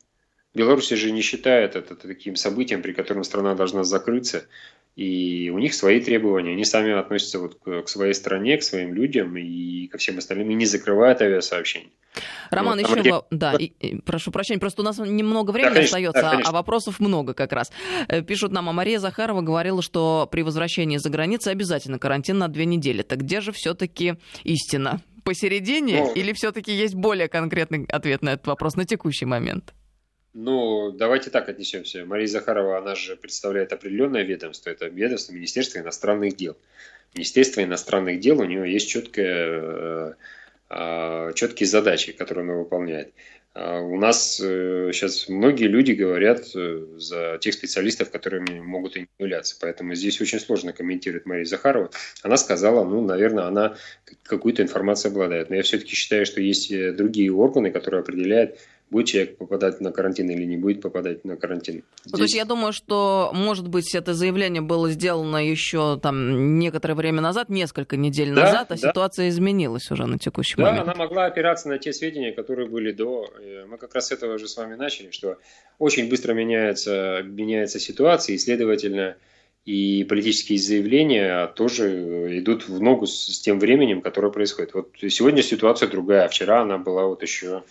Беларусь 0.53 0.89
же 0.89 1.11
не 1.11 1.21
считает 1.21 1.75
это 1.75 1.95
таким 1.95 2.35
событием, 2.35 2.83
при 2.83 2.93
котором 2.93 3.23
страна 3.23 3.55
должна 3.55 3.83
закрыться. 3.83 4.45
И 4.95 5.51
у 5.53 5.59
них 5.59 5.73
свои 5.73 5.99
требования. 5.99 6.53
Они 6.53 6.63
сами 6.63 6.97
относятся 6.97 7.39
вот 7.39 7.55
к, 7.55 7.87
своей 7.87 8.13
стране, 8.13 8.57
к 8.57 8.63
своим 8.63 8.93
людям 8.93 9.35
и 9.35 9.87
ко 9.87 9.97
всем 9.97 10.17
остальным, 10.17 10.49
и 10.51 10.53
не 10.53 10.65
закрывают 10.65 11.21
авиасообщение. 11.21 11.89
Роман, 12.49 12.79
вот, 12.79 12.89
еще, 12.89 13.01
где... 13.01 13.13
да, 13.29 13.55
и, 13.59 13.65
и, 13.65 13.99
прошу 13.99 14.31
прощения, 14.31 14.59
просто 14.59 14.81
у 14.81 14.85
нас 14.85 14.97
немного 14.97 15.51
времени 15.51 15.71
да, 15.71 15.75
конечно, 15.75 15.97
остается, 15.97 16.21
да, 16.21 16.31
а, 16.45 16.49
а 16.49 16.51
вопросов 16.53 17.01
много 17.01 17.33
как 17.33 17.51
раз. 17.51 17.73
Э, 18.07 18.21
пишут 18.21 18.53
нам, 18.53 18.69
а 18.69 18.71
Мария 18.71 18.99
Захарова 18.99 19.41
говорила, 19.41 19.81
что 19.81 20.29
при 20.31 20.41
возвращении 20.41 20.95
за 20.95 21.09
границей 21.09 21.51
обязательно 21.51 21.99
карантин 21.99 22.37
на 22.37 22.47
две 22.47 22.65
недели. 22.65 23.01
Так 23.01 23.19
где 23.19 23.41
же 23.41 23.51
все-таки 23.51 24.15
истина? 24.43 25.01
посередине, 25.25 26.03
ну, 26.03 26.13
или 26.13 26.33
все-таки 26.33 26.71
есть 26.71 26.93
более 26.93 27.27
конкретный 27.27 27.85
ответ 27.85 28.21
на 28.21 28.33
этот 28.33 28.45
вопрос 28.45 28.75
на 28.75 28.85
текущий 28.85 29.25
момент? 29.25 29.73
Ну, 30.37 30.91
давайте 30.91 31.29
так 31.29 31.47
отнесемся. 31.47 32.05
Мария 32.05 32.27
Захарова, 32.27 32.77
она 32.77 32.93
же 32.93 33.15
представляет 33.15 33.71
определенное 33.71 34.23
ведомство. 34.23 34.69
Это 34.69 34.87
ведомство 34.87 35.31
Министерства 35.31 35.79
иностранных 35.79 36.35
дел. 36.35 36.57
Министерство 37.13 37.63
иностранных 37.63 38.19
дел, 38.19 38.41
у 38.41 38.43
него 38.43 38.65
есть 38.65 38.89
четкая, 38.89 39.61
э, 39.61 40.13
э, 40.71 41.31
четкие 41.35 41.67
задачи, 41.67 42.11
которые 42.11 42.43
оно 42.43 42.59
выполняет. 42.59 43.13
А 43.53 43.79
у 43.79 43.95
нас 43.95 44.35
сейчас 44.35 45.29
э, 45.29 45.31
многие 45.31 45.67
люди 45.67 45.93
говорят 45.93 46.43
за 46.47 47.37
тех 47.39 47.53
специалистов, 47.53 48.11
которыми 48.11 48.59
могут 48.59 48.97
и 48.97 49.07
являться. 49.17 49.55
Поэтому 49.61 49.95
здесь 49.95 50.19
очень 50.19 50.41
сложно 50.41 50.73
комментировать 50.73 51.25
Мария 51.25 51.45
Захарова. 51.45 51.91
Она 52.23 52.35
сказала, 52.35 52.83
ну, 52.83 52.99
наверное, 52.99 53.45
она 53.45 53.77
какую-то 54.23 54.63
информацию 54.63 55.11
обладает. 55.11 55.49
Но 55.49 55.55
я 55.55 55.61
все-таки 55.61 55.95
считаю, 55.95 56.25
что 56.25 56.41
есть 56.41 56.69
другие 56.97 57.31
органы, 57.31 57.71
которые 57.71 58.01
определяют, 58.01 58.59
будет 58.91 59.07
человек 59.07 59.37
попадать 59.37 59.81
на 59.81 59.91
карантин 59.91 60.29
или 60.29 60.43
не 60.43 60.57
будет 60.57 60.81
попадать 60.81 61.25
на 61.25 61.35
карантин. 61.37 61.83
Здесь... 62.03 62.11
Ну, 62.11 62.17
то 62.17 62.23
есть 62.23 62.35
я 62.35 62.45
думаю, 62.45 62.71
что, 62.71 63.31
может 63.33 63.67
быть, 63.67 63.93
это 63.95 64.13
заявление 64.13 64.61
было 64.61 64.89
сделано 64.89 65.37
еще 65.37 65.99
там 65.99 66.59
некоторое 66.59 66.93
время 66.93 67.21
назад, 67.21 67.49
несколько 67.49 67.97
недель 67.97 68.33
да, 68.33 68.43
назад, 68.43 68.71
а 68.71 68.75
да. 68.75 68.89
ситуация 68.89 69.29
изменилась 69.29 69.89
уже 69.91 70.05
на 70.05 70.19
текущий 70.19 70.55
да, 70.57 70.63
момент. 70.63 70.85
Да, 70.85 70.91
она 70.91 70.99
могла 70.99 71.25
опираться 71.25 71.67
на 71.67 71.79
те 71.79 71.93
сведения, 71.93 72.31
которые 72.31 72.69
были 72.69 72.91
до. 72.91 73.27
Мы 73.67 73.77
как 73.77 73.95
раз 73.95 74.07
с 74.07 74.11
этого 74.11 74.37
же 74.37 74.47
с 74.47 74.55
вами 74.55 74.75
начали, 74.75 75.11
что 75.11 75.37
очень 75.79 76.09
быстро 76.09 76.33
меняется, 76.33 77.21
меняется 77.23 77.79
ситуация, 77.79 78.35
и, 78.35 78.37
следовательно, 78.37 79.15
и 79.65 80.03
политические 80.03 80.59
заявления 80.59 81.47
тоже 81.47 82.39
идут 82.39 82.67
в 82.67 82.79
ногу 82.79 83.07
с 83.07 83.39
тем 83.39 83.59
временем, 83.59 84.01
которое 84.01 84.31
происходит. 84.31 84.75
Вот 84.75 84.91
сегодня 85.09 85.41
ситуация 85.41 85.89
другая, 85.89 86.27
вчера 86.27 86.61
она 86.61 86.77
была 86.77 87.07
вот 87.07 87.23
еще 87.23 87.63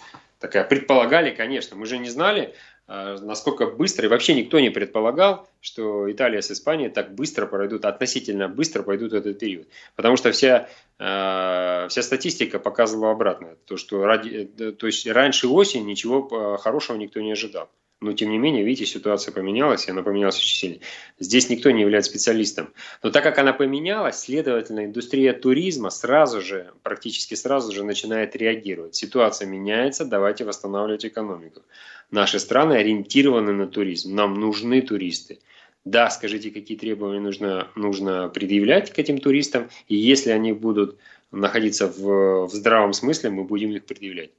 такая. 0.44 0.64
Предполагали, 0.64 1.35
конечно, 1.35 1.74
мы 1.74 1.87
же 1.87 1.96
не 1.96 2.11
знали, 2.11 2.54
а, 2.87 3.16
насколько 3.18 3.66
быстро, 3.66 4.04
и 4.04 4.09
вообще 4.09 4.35
никто 4.35 4.61
не 4.61 4.68
предполагал, 4.68 5.48
что 5.62 6.11
Италия 6.11 6.42
с 6.42 6.50
Испанией 6.50 6.90
так 6.90 7.14
быстро 7.14 7.46
пройдут, 7.46 7.87
относительно 7.87 8.46
быстро 8.46 8.83
пройдут 8.83 9.14
этот 9.14 9.38
период. 9.38 9.66
Потому 9.96 10.16
что 10.16 10.33
вся, 10.33 10.68
а, 10.98 11.88
вся 11.88 12.02
статистика 12.02 12.59
показывала 12.59 13.12
обратное. 13.12 13.57
То, 13.64 13.78
что 13.78 14.04
ради, 14.04 14.50
э, 14.59 14.72
то 14.72 14.87
есть 14.87 15.07
раньше 15.07 15.48
осени 15.48 15.85
ничего 15.85 16.28
а, 16.30 16.59
хорошего 16.59 16.98
никто 16.98 17.20
не 17.20 17.33
ожидал. 17.33 17.70
Но, 18.00 18.12
тем 18.12 18.30
не 18.30 18.38
менее, 18.38 18.64
видите, 18.64 18.87
ситуация 18.87 19.33
поменялась, 19.33 19.87
и 19.87 19.90
она 19.90 20.02
поменялась 20.02 20.37
очень 20.37 20.57
сильно. 20.57 20.78
Здесь 21.18 21.48
никто 21.48 21.70
не 21.70 21.80
является 21.80 22.11
специалистом. 22.11 22.70
Но 23.02 23.11
так 23.11 23.22
как 23.22 23.38
она 23.38 23.52
поменялась, 23.52 24.20
следовательно, 24.20 24.85
индустрия 24.85 25.33
туризма 25.33 25.90
сразу 25.90 26.40
же, 26.42 26.72
практически 26.83 27.35
сразу 27.35 27.72
же 27.72 27.85
начинает 27.85 28.37
реагировать. 28.37 28.94
Ситуация 28.94 29.46
меняется, 29.46 30.04
давайте 30.04 30.44
восстанавливать 30.44 31.07
экономику. 31.07 31.62
Наши 32.11 32.38
страны 32.38 32.74
ориентированы 32.74 33.52
на 33.52 33.66
туризм, 33.66 34.14
нам 34.14 34.35
нужны 34.35 34.83
туристы. 34.83 35.38
Да, 35.85 36.11
скажите, 36.11 36.50
какие 36.50 36.76
требования 36.76 37.20
нужно, 37.20 37.68
нужно 37.74 38.28
предъявлять 38.28 38.92
к 38.92 38.98
этим 38.98 39.18
туристам, 39.18 39.68
и 39.87 39.94
если 39.94 40.30
они 40.30 40.52
будут 40.52 40.98
находиться 41.30 41.87
в, 41.88 42.46
в 42.46 42.52
здравом 42.52 42.92
смысле, 42.92 43.30
мы 43.30 43.44
будем 43.44 43.70
их 43.72 43.85
предъявлять. 43.85 44.30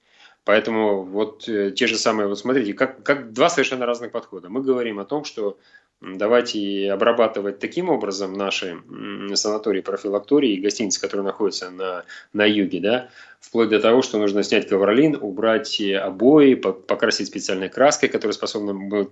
Поэтому 0.46 1.04
вот 1.04 1.50
э, 1.50 1.72
те 1.72 1.88
же 1.88 1.98
самые, 1.98 2.28
вот 2.28 2.38
смотрите, 2.38 2.74
как, 2.74 3.02
как 3.04 3.34
два 3.34 3.50
совершенно 3.50 3.88
разных 3.88 4.12
подхода. 4.12 4.48
Мы 4.48 4.62
говорим 4.62 5.00
о 5.00 5.06
том, 5.06 5.26
что 5.26 5.58
давайте 6.02 6.92
обрабатывать 6.92 7.58
таким 7.58 7.90
образом 7.90 8.34
наши 8.34 8.80
санатории, 9.34 9.82
профилактории 9.82 10.54
и 10.54 10.62
гостиницы, 10.62 11.02
которые 11.02 11.26
находятся 11.26 11.72
на, 11.72 12.04
на 12.32 12.46
юге, 12.46 12.80
да, 12.80 13.10
вплоть 13.40 13.70
до 13.70 13.80
того, 13.80 14.04
что 14.04 14.20
нужно 14.20 14.44
снять 14.44 14.70
ковролин, 14.70 15.18
убрать 15.20 15.82
обои, 15.82 16.54
покрасить 16.54 17.28
специальной 17.28 17.70
краской, 17.70 18.08
которая 18.08 18.34
способна 18.34 19.08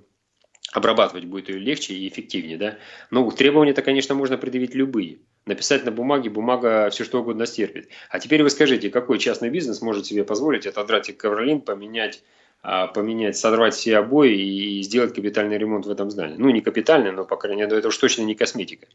обрабатывать 0.72 1.26
будет 1.26 1.50
ее 1.50 1.58
легче 1.58 1.96
и 1.96 2.08
эффективнее. 2.08 2.58
Да? 2.58 2.78
Но 3.10 3.30
требования-то, 3.32 3.82
конечно, 3.82 4.14
можно 4.14 4.38
предъявить 4.38 4.76
любые 4.76 5.20
написать 5.46 5.86
на 5.86 5.92
бумаге, 5.92 6.30
бумага 6.30 6.90
все 6.90 7.04
что 7.04 7.22
угодно 7.22 7.46
стерпит. 7.46 7.90
А 8.10 8.20
теперь 8.20 8.44
вы 8.44 8.50
скажите, 8.50 8.90
какой 8.90 9.20
частный 9.20 9.50
бизнес 9.50 9.82
может 9.82 10.06
себе 10.06 10.24
позволить 10.24 10.66
отодрать 10.66 11.16
ковролин, 11.18 11.62
поменять 11.62 12.24
а, 12.66 12.88
поменять, 12.88 13.36
сорвать 13.36 13.74
все 13.74 13.98
обои 13.98 14.40
и 14.40 14.82
сделать 14.84 15.14
капитальный 15.14 15.58
ремонт 15.58 15.86
в 15.86 15.92
этом 15.92 16.10
здании. 16.10 16.38
Ну, 16.38 16.50
не 16.50 16.62
капитальный, 16.62 17.12
но, 17.12 17.26
по 17.26 17.36
крайней 17.36 17.62
мере, 17.62 17.78
это 17.78 17.90
уж 17.90 17.98
точно 17.98 18.22
не 18.22 18.36
косметика. 18.36 18.88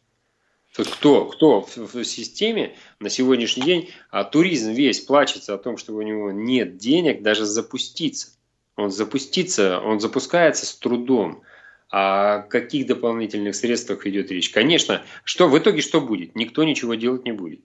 Тут 0.74 0.88
кто, 0.88 1.26
кто 1.26 1.60
в, 1.60 1.76
в 1.76 2.04
системе 2.04 2.76
на 2.98 3.10
сегодняшний 3.10 3.64
день, 3.64 3.90
а 4.10 4.24
туризм 4.24 4.70
весь 4.72 5.00
плачется 5.00 5.52
о 5.52 5.58
том, 5.58 5.76
что 5.76 5.92
у 5.92 6.00
него 6.00 6.32
нет 6.32 6.78
денег 6.78 7.20
даже 7.20 7.44
запуститься. 7.44 8.28
Он 8.76 8.90
запустится, 8.90 9.80
он 9.80 10.00
запускается 10.00 10.64
с 10.64 10.74
трудом. 10.74 11.42
О 11.90 12.42
каких 12.42 12.86
дополнительных 12.86 13.54
средствах 13.54 14.06
идет 14.06 14.30
речь? 14.30 14.50
Конечно, 14.50 15.02
что 15.24 15.48
в 15.48 15.58
итоге 15.58 15.80
что 15.80 16.00
будет? 16.00 16.34
Никто 16.34 16.64
ничего 16.64 16.94
делать 16.94 17.24
не 17.24 17.32
будет. 17.32 17.60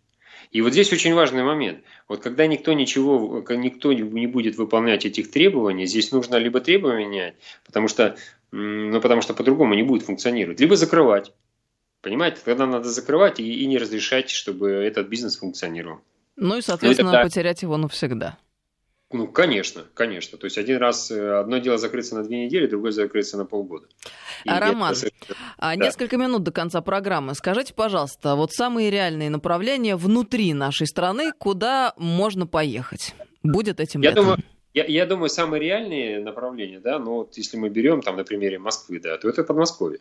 И 0.52 0.62
вот 0.62 0.72
здесь 0.72 0.94
очень 0.94 1.14
важный 1.14 1.44
момент. 1.44 1.84
Вот 2.08 2.22
когда 2.22 2.46
никто 2.46 2.74
ничего, 2.74 3.44
никто 3.50 3.92
не 3.92 4.28
будет 4.28 4.56
выполнять 4.56 5.06
этих 5.06 5.32
требований, 5.32 5.88
здесь 5.88 6.12
нужно 6.12 6.36
либо 6.36 6.62
требования 6.62 7.08
менять, 7.08 7.36
потому 7.66 7.88
что, 7.88 8.16
ну, 8.52 9.02
потому 9.02 9.22
что 9.22 9.34
по-другому 9.34 9.74
не 9.74 9.84
будет 9.84 10.04
функционировать, 10.04 10.60
либо 10.60 10.76
закрывать. 10.76 11.34
Понимаете, 12.02 12.38
тогда 12.46 12.68
надо 12.68 12.90
закрывать 12.90 13.40
и, 13.40 13.64
и 13.64 13.66
не 13.66 13.78
разрешать, 13.78 14.30
чтобы 14.30 14.70
этот 14.70 15.08
бизнес 15.08 15.38
функционировал. 15.38 16.02
Ну 16.36 16.58
и, 16.58 16.62
соответственно, 16.62 17.10
ну, 17.10 17.14
тогда... 17.14 17.28
потерять 17.28 17.62
его 17.62 17.78
навсегда. 17.78 18.38
Ну, 19.14 19.28
конечно, 19.28 19.84
конечно. 19.94 20.38
То 20.38 20.46
есть 20.46 20.58
один 20.58 20.78
раз, 20.78 21.10
э, 21.12 21.40
одно 21.40 21.60
дело 21.60 21.78
закрыться 21.78 22.16
на 22.16 22.24
две 22.24 22.46
недели, 22.46 22.68
другое 22.68 22.92
закрыться 22.92 23.38
на 23.38 23.46
полгода. 23.46 23.88
И 24.44 24.50
Роман, 24.50 24.94
это... 24.94 25.36
а 25.58 25.76
да. 25.76 25.86
несколько 25.86 26.18
минут 26.18 26.44
до 26.44 26.52
конца 26.52 26.82
программы. 26.82 27.36
Скажите, 27.36 27.74
пожалуйста, 27.74 28.36
вот 28.36 28.52
самые 28.52 28.90
реальные 28.90 29.30
направления 29.30 29.96
внутри 29.96 30.54
нашей 30.54 30.88
страны, 30.88 31.32
куда 31.38 31.94
можно 31.98 32.48
поехать? 32.48 33.14
будет 33.44 33.80
этим 33.80 34.02
я 34.02 34.10
летом? 34.10 34.24
Думаю, 34.24 34.40
я, 34.74 34.86
я 34.86 35.06
думаю, 35.06 35.30
самые 35.30 35.62
реальные 35.62 36.20
направления, 36.20 36.80
да, 36.80 36.98
ну 36.98 37.16
вот 37.16 37.38
если 37.38 37.58
мы 37.58 37.70
берем 37.70 38.02
там 38.02 38.18
на 38.18 38.24
примере 38.24 38.58
Москвы, 38.58 39.00
да, 39.00 39.18
то 39.18 39.30
это 39.30 39.44
Подмосковье. 39.44 40.00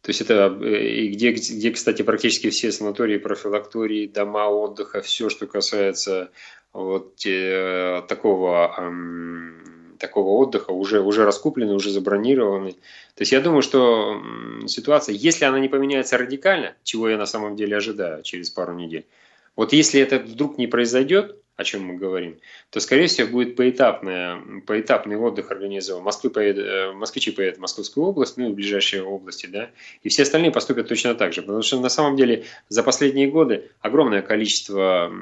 То 0.00 0.10
есть 0.10 0.20
это 0.20 0.56
э, 0.62 1.08
где, 1.08 1.32
где, 1.32 1.70
кстати, 1.72 2.02
практически 2.02 2.50
все 2.50 2.70
санатории, 2.70 3.18
профилактории, 3.18 4.06
дома 4.06 4.46
отдыха, 4.46 5.02
все, 5.02 5.28
что 5.28 5.46
касается 5.46 6.30
вот 6.72 7.24
э, 7.26 8.02
такого, 8.08 8.74
э, 8.76 9.96
такого 9.98 10.30
отдыха, 10.38 10.70
уже, 10.70 11.00
уже 11.00 11.24
раскуплены, 11.24 11.74
уже 11.74 11.90
забронированы. 11.90 12.72
То 12.72 13.22
есть 13.22 13.32
я 13.32 13.40
думаю, 13.40 13.62
что 13.62 14.20
ситуация, 14.66 15.14
если 15.14 15.44
она 15.44 15.58
не 15.60 15.68
поменяется 15.68 16.18
радикально, 16.18 16.74
чего 16.84 17.08
я 17.08 17.16
на 17.16 17.26
самом 17.26 17.56
деле 17.56 17.76
ожидаю 17.76 18.22
через 18.22 18.50
пару 18.50 18.74
недель, 18.74 19.06
вот 19.56 19.72
если 19.72 20.00
это 20.00 20.18
вдруг 20.18 20.56
не 20.58 20.66
произойдет, 20.66 21.36
о 21.58 21.64
чем 21.64 21.84
мы 21.84 21.96
говорим, 21.96 22.38
то, 22.70 22.78
скорее 22.78 23.08
всего, 23.08 23.26
будет 23.28 23.56
поэтапная, 23.56 24.40
поэтапный 24.64 25.16
отдых 25.16 25.50
организован. 25.50 26.04
Москвы 26.04 26.30
поедет, 26.30 26.64
э, 26.64 26.92
москвичи 26.92 27.32
поедут 27.32 27.58
в 27.58 27.60
Московскую 27.60 28.06
область, 28.06 28.36
ну 28.36 28.48
и 28.48 28.52
в 28.52 28.54
ближайшие 28.54 29.02
области, 29.02 29.46
да, 29.46 29.70
и 30.04 30.08
все 30.08 30.22
остальные 30.22 30.52
поступят 30.52 30.86
точно 30.86 31.16
так 31.16 31.32
же. 31.32 31.42
Потому 31.42 31.62
что 31.62 31.80
на 31.80 31.88
самом 31.88 32.16
деле 32.16 32.44
за 32.68 32.84
последние 32.84 33.28
годы 33.28 33.70
огромное 33.80 34.22
количество 34.22 35.12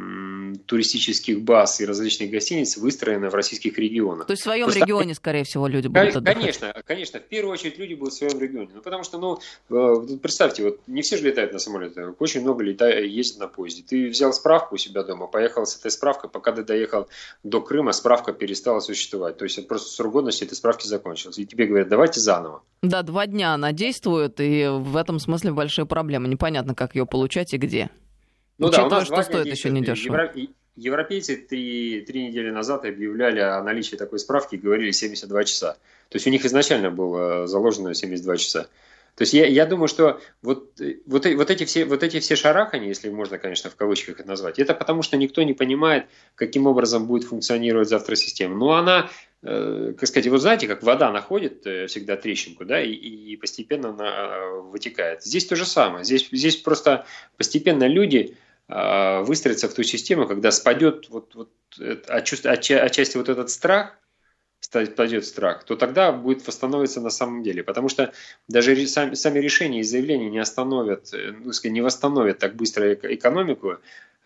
туристических 0.66 1.40
баз 1.40 1.80
и 1.80 1.86
различных 1.86 2.30
гостиниц 2.30 2.76
выстроено 2.76 3.30
в 3.30 3.34
российских 3.34 3.78
регионах. 3.78 4.26
То 4.26 4.32
есть 4.32 4.42
в 4.42 4.44
своем 4.44 4.66
Просто... 4.66 4.80
регионе, 4.80 5.14
скорее 5.14 5.44
всего, 5.44 5.66
люди 5.66 5.88
будут 5.88 6.16
отдыхать? 6.16 6.38
Конечно, 6.38 6.82
конечно, 6.84 7.20
в 7.20 7.24
первую 7.24 7.52
очередь 7.54 7.78
люди 7.78 7.94
будут 7.94 8.12
в 8.12 8.18
своем 8.18 8.38
регионе. 8.38 8.70
Ну, 8.74 8.82
потому 8.82 9.04
что, 9.04 9.18
ну, 9.18 9.38
э, 9.70 10.16
представьте, 10.18 10.64
вот 10.64 10.80
не 10.86 11.00
все 11.00 11.16
же 11.16 11.24
летают 11.24 11.54
на 11.54 11.58
самолете, 11.58 12.14
очень 12.18 12.42
много 12.42 12.62
летают, 12.62 13.06
ездят 13.06 13.40
на 13.40 13.48
поезде. 13.48 13.82
Ты 13.88 14.08
взял 14.08 14.34
справку 14.34 14.74
у 14.74 14.78
себя 14.78 15.02
дома, 15.02 15.26
поехал 15.26 15.64
с 15.64 15.78
этой 15.78 15.90
справкой, 15.90 16.25
справка, 16.26 16.38
пока 16.38 16.52
ты 16.52 16.62
доехал 16.64 17.08
до 17.42 17.60
Крыма, 17.60 17.92
справка 17.92 18.32
перестала 18.32 18.80
существовать. 18.80 19.36
То 19.36 19.44
есть 19.44 19.68
просто 19.68 19.90
срок 19.90 20.12
годности 20.12 20.44
этой 20.44 20.54
справки 20.54 20.86
закончился. 20.86 21.40
И 21.42 21.46
тебе 21.46 21.66
говорят, 21.66 21.88
давайте 21.88 22.20
заново. 22.20 22.62
Да, 22.82 23.02
два 23.02 23.26
дня 23.26 23.54
она 23.54 23.72
действует, 23.72 24.40
и 24.40 24.66
в 24.68 24.96
этом 24.96 25.18
смысле 25.18 25.52
большие 25.52 25.86
проблемы. 25.86 26.28
Непонятно, 26.28 26.74
как 26.74 26.94
ее 26.94 27.06
получать 27.06 27.54
и 27.54 27.58
где. 27.58 27.90
Ну 28.58 28.68
Учитывая, 28.68 28.90
да, 28.90 28.96
у 28.96 28.98
нас 29.00 29.08
что 29.08 29.22
стоит 29.22 29.46
еще 29.46 29.70
не 29.70 29.82
дешево. 29.82 30.30
Европейцы 30.76 31.36
три, 31.36 32.02
три 32.02 32.28
недели 32.28 32.50
назад 32.50 32.84
объявляли 32.84 33.40
о 33.40 33.62
наличии 33.62 33.96
такой 33.96 34.18
справки 34.18 34.56
и 34.56 34.58
говорили 34.58 34.90
72 34.90 35.44
часа. 35.44 35.72
То 36.10 36.16
есть 36.16 36.26
у 36.26 36.30
них 36.30 36.44
изначально 36.44 36.90
было 36.90 37.46
заложено 37.46 37.94
72 37.94 38.36
часа. 38.36 38.66
То 39.16 39.22
есть 39.22 39.32
я, 39.32 39.46
я 39.46 39.64
думаю, 39.64 39.88
что 39.88 40.20
вот, 40.42 40.78
вот, 41.06 41.26
вот, 41.26 41.50
эти 41.50 41.64
все, 41.64 41.86
вот 41.86 42.02
эти 42.02 42.20
все 42.20 42.36
шарахания, 42.36 42.88
если 42.88 43.08
можно, 43.08 43.38
конечно, 43.38 43.70
в 43.70 43.76
кавычках 43.76 44.20
это 44.20 44.28
назвать, 44.28 44.58
это 44.58 44.74
потому 44.74 45.00
что 45.00 45.16
никто 45.16 45.42
не 45.42 45.54
понимает, 45.54 46.06
каким 46.34 46.66
образом 46.66 47.06
будет 47.06 47.24
функционировать 47.26 47.88
завтра 47.88 48.14
система. 48.14 48.54
Но 48.56 48.74
она, 48.74 49.08
э, 49.42 49.94
как 49.98 50.06
сказать, 50.06 50.28
вот 50.28 50.42
знаете, 50.42 50.68
как 50.68 50.82
вода 50.82 51.10
находит 51.10 51.66
э, 51.66 51.86
всегда 51.86 52.16
трещинку, 52.16 52.66
да, 52.66 52.82
и, 52.82 52.92
и 52.92 53.36
постепенно 53.38 53.88
она 53.88 54.06
э, 54.06 54.60
вытекает. 54.70 55.22
Здесь 55.22 55.46
то 55.46 55.56
же 55.56 55.64
самое. 55.64 56.04
Здесь, 56.04 56.28
здесь 56.30 56.56
просто 56.58 57.06
постепенно 57.38 57.86
люди 57.86 58.36
э, 58.68 59.20
выстроятся 59.22 59.70
в 59.70 59.74
ту 59.74 59.82
систему, 59.82 60.28
когда 60.28 60.50
спадет 60.50 61.08
вот, 61.08 61.34
вот, 61.34 61.50
отчасти 62.06 63.16
вот 63.16 63.30
этот 63.30 63.48
страх, 63.48 63.96
пойдет 64.70 65.24
страх, 65.24 65.64
то 65.64 65.76
тогда 65.76 66.12
будет 66.12 66.46
восстановиться 66.46 67.00
на 67.00 67.10
самом 67.10 67.42
деле. 67.42 67.62
Потому 67.62 67.88
что 67.88 68.12
даже 68.48 68.86
сами, 68.86 69.38
решения 69.38 69.80
и 69.80 69.84
заявления 69.84 70.30
не 70.30 70.38
остановят, 70.38 71.12
э, 71.14 71.32
ну, 71.32 71.52
не 71.64 71.80
восстановят 71.80 72.38
так 72.38 72.56
быстро 72.56 72.94
экономику, 72.94 73.78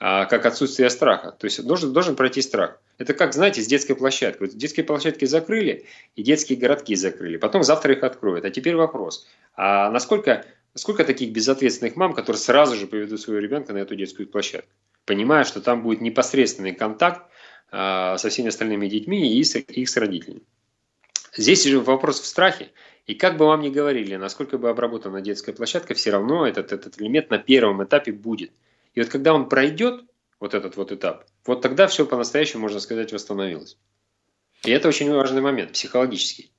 а, 0.02 0.24
как 0.24 0.46
отсутствие 0.46 0.88
страха. 0.88 1.32
То 1.32 1.44
есть 1.44 1.62
должен, 1.66 1.92
должен 1.92 2.16
пройти 2.16 2.40
страх. 2.40 2.80
Это 2.96 3.12
как, 3.12 3.34
знаете, 3.34 3.60
с 3.60 3.66
детской 3.66 3.94
площадкой. 3.94 4.48
Вот 4.48 4.56
детские 4.56 4.84
площадки 4.84 5.26
закрыли, 5.26 5.84
и 6.16 6.22
детские 6.22 6.58
городки 6.58 6.94
закрыли. 6.96 7.36
Потом 7.36 7.62
завтра 7.62 7.92
их 7.92 8.02
откроют. 8.02 8.46
А 8.46 8.50
теперь 8.50 8.76
вопрос. 8.76 9.26
А 9.54 9.90
насколько, 9.90 10.46
сколько 10.74 11.04
таких 11.04 11.32
безответственных 11.32 11.96
мам, 11.96 12.14
которые 12.14 12.40
сразу 12.40 12.76
же 12.76 12.86
поведут 12.86 13.20
своего 13.20 13.42
ребенка 13.42 13.74
на 13.74 13.78
эту 13.78 13.94
детскую 13.94 14.26
площадку? 14.26 14.70
Понимая, 15.04 15.44
что 15.44 15.60
там 15.60 15.82
будет 15.82 16.00
непосредственный 16.00 16.72
контакт 16.72 17.30
со 17.70 18.28
всеми 18.28 18.48
остальными 18.48 18.88
детьми 18.88 19.38
и 19.38 19.44
с, 19.44 19.56
их 19.56 19.88
с 19.88 19.96
родителями. 19.96 20.42
Здесь 21.36 21.64
же 21.64 21.80
вопрос 21.80 22.20
в 22.20 22.26
страхе. 22.26 22.72
И 23.06 23.14
как 23.14 23.36
бы 23.36 23.46
вам 23.46 23.60
ни 23.60 23.70
говорили, 23.70 24.16
насколько 24.16 24.58
бы 24.58 24.70
обработана 24.70 25.20
детская 25.20 25.52
площадка, 25.52 25.94
все 25.94 26.10
равно 26.10 26.46
этот, 26.46 26.72
этот 26.72 27.00
элемент 27.00 27.30
на 27.30 27.38
первом 27.38 27.82
этапе 27.82 28.12
будет. 28.12 28.52
И 28.94 29.00
вот 29.00 29.08
когда 29.08 29.32
он 29.34 29.48
пройдет, 29.48 30.04
вот 30.38 30.54
этот 30.54 30.76
вот 30.76 30.90
этап, 30.90 31.24
вот 31.46 31.60
тогда 31.60 31.86
все 31.86 32.06
по-настоящему, 32.06 32.62
можно 32.62 32.80
сказать, 32.80 33.12
восстановилось. 33.12 33.76
И 34.64 34.70
это 34.70 34.88
очень 34.88 35.12
важный 35.12 35.40
момент, 35.40 35.72
психологический. 35.72 36.50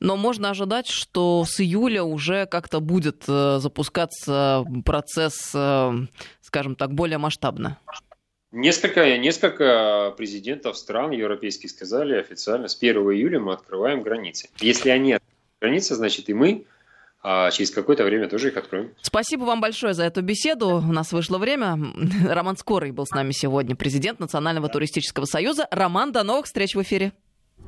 Но 0.00 0.16
можно 0.16 0.50
ожидать, 0.50 0.86
что 0.86 1.44
с 1.44 1.60
июля 1.60 2.04
уже 2.04 2.46
как-то 2.46 2.80
будет 2.80 3.24
э, 3.26 3.58
запускаться 3.58 4.64
процесс, 4.84 5.50
э, 5.54 5.92
скажем 6.40 6.76
так, 6.76 6.94
более 6.94 7.18
масштабно. 7.18 7.78
Несколько, 8.50 9.18
несколько 9.18 10.14
президентов 10.16 10.78
стран 10.78 11.10
европейских 11.10 11.70
сказали 11.70 12.14
официально, 12.14 12.68
с 12.68 12.76
1 12.76 12.96
июля 12.96 13.40
мы 13.40 13.52
открываем 13.52 14.02
границы. 14.02 14.48
Если 14.60 14.88
они 14.88 15.14
открывают 15.14 15.34
границы, 15.60 15.94
значит 15.96 16.28
и 16.28 16.34
мы 16.34 16.64
а 17.20 17.50
через 17.50 17.70
какое-то 17.70 18.04
время 18.04 18.28
тоже 18.28 18.48
их 18.48 18.56
откроем. 18.56 18.94
Спасибо 19.02 19.42
вам 19.42 19.60
большое 19.60 19.92
за 19.92 20.04
эту 20.04 20.22
беседу. 20.22 20.76
У 20.76 20.92
нас 20.92 21.12
вышло 21.12 21.38
время. 21.38 21.76
Роман 22.28 22.56
Скорый 22.56 22.92
был 22.92 23.06
с 23.06 23.10
нами 23.10 23.32
сегодня, 23.32 23.74
президент 23.74 24.20
Национального 24.20 24.68
туристического 24.68 25.24
союза. 25.24 25.66
Роман, 25.70 26.12
до 26.12 26.22
новых 26.22 26.46
встреч 26.46 26.74
в 26.74 26.82
эфире. 26.82 27.12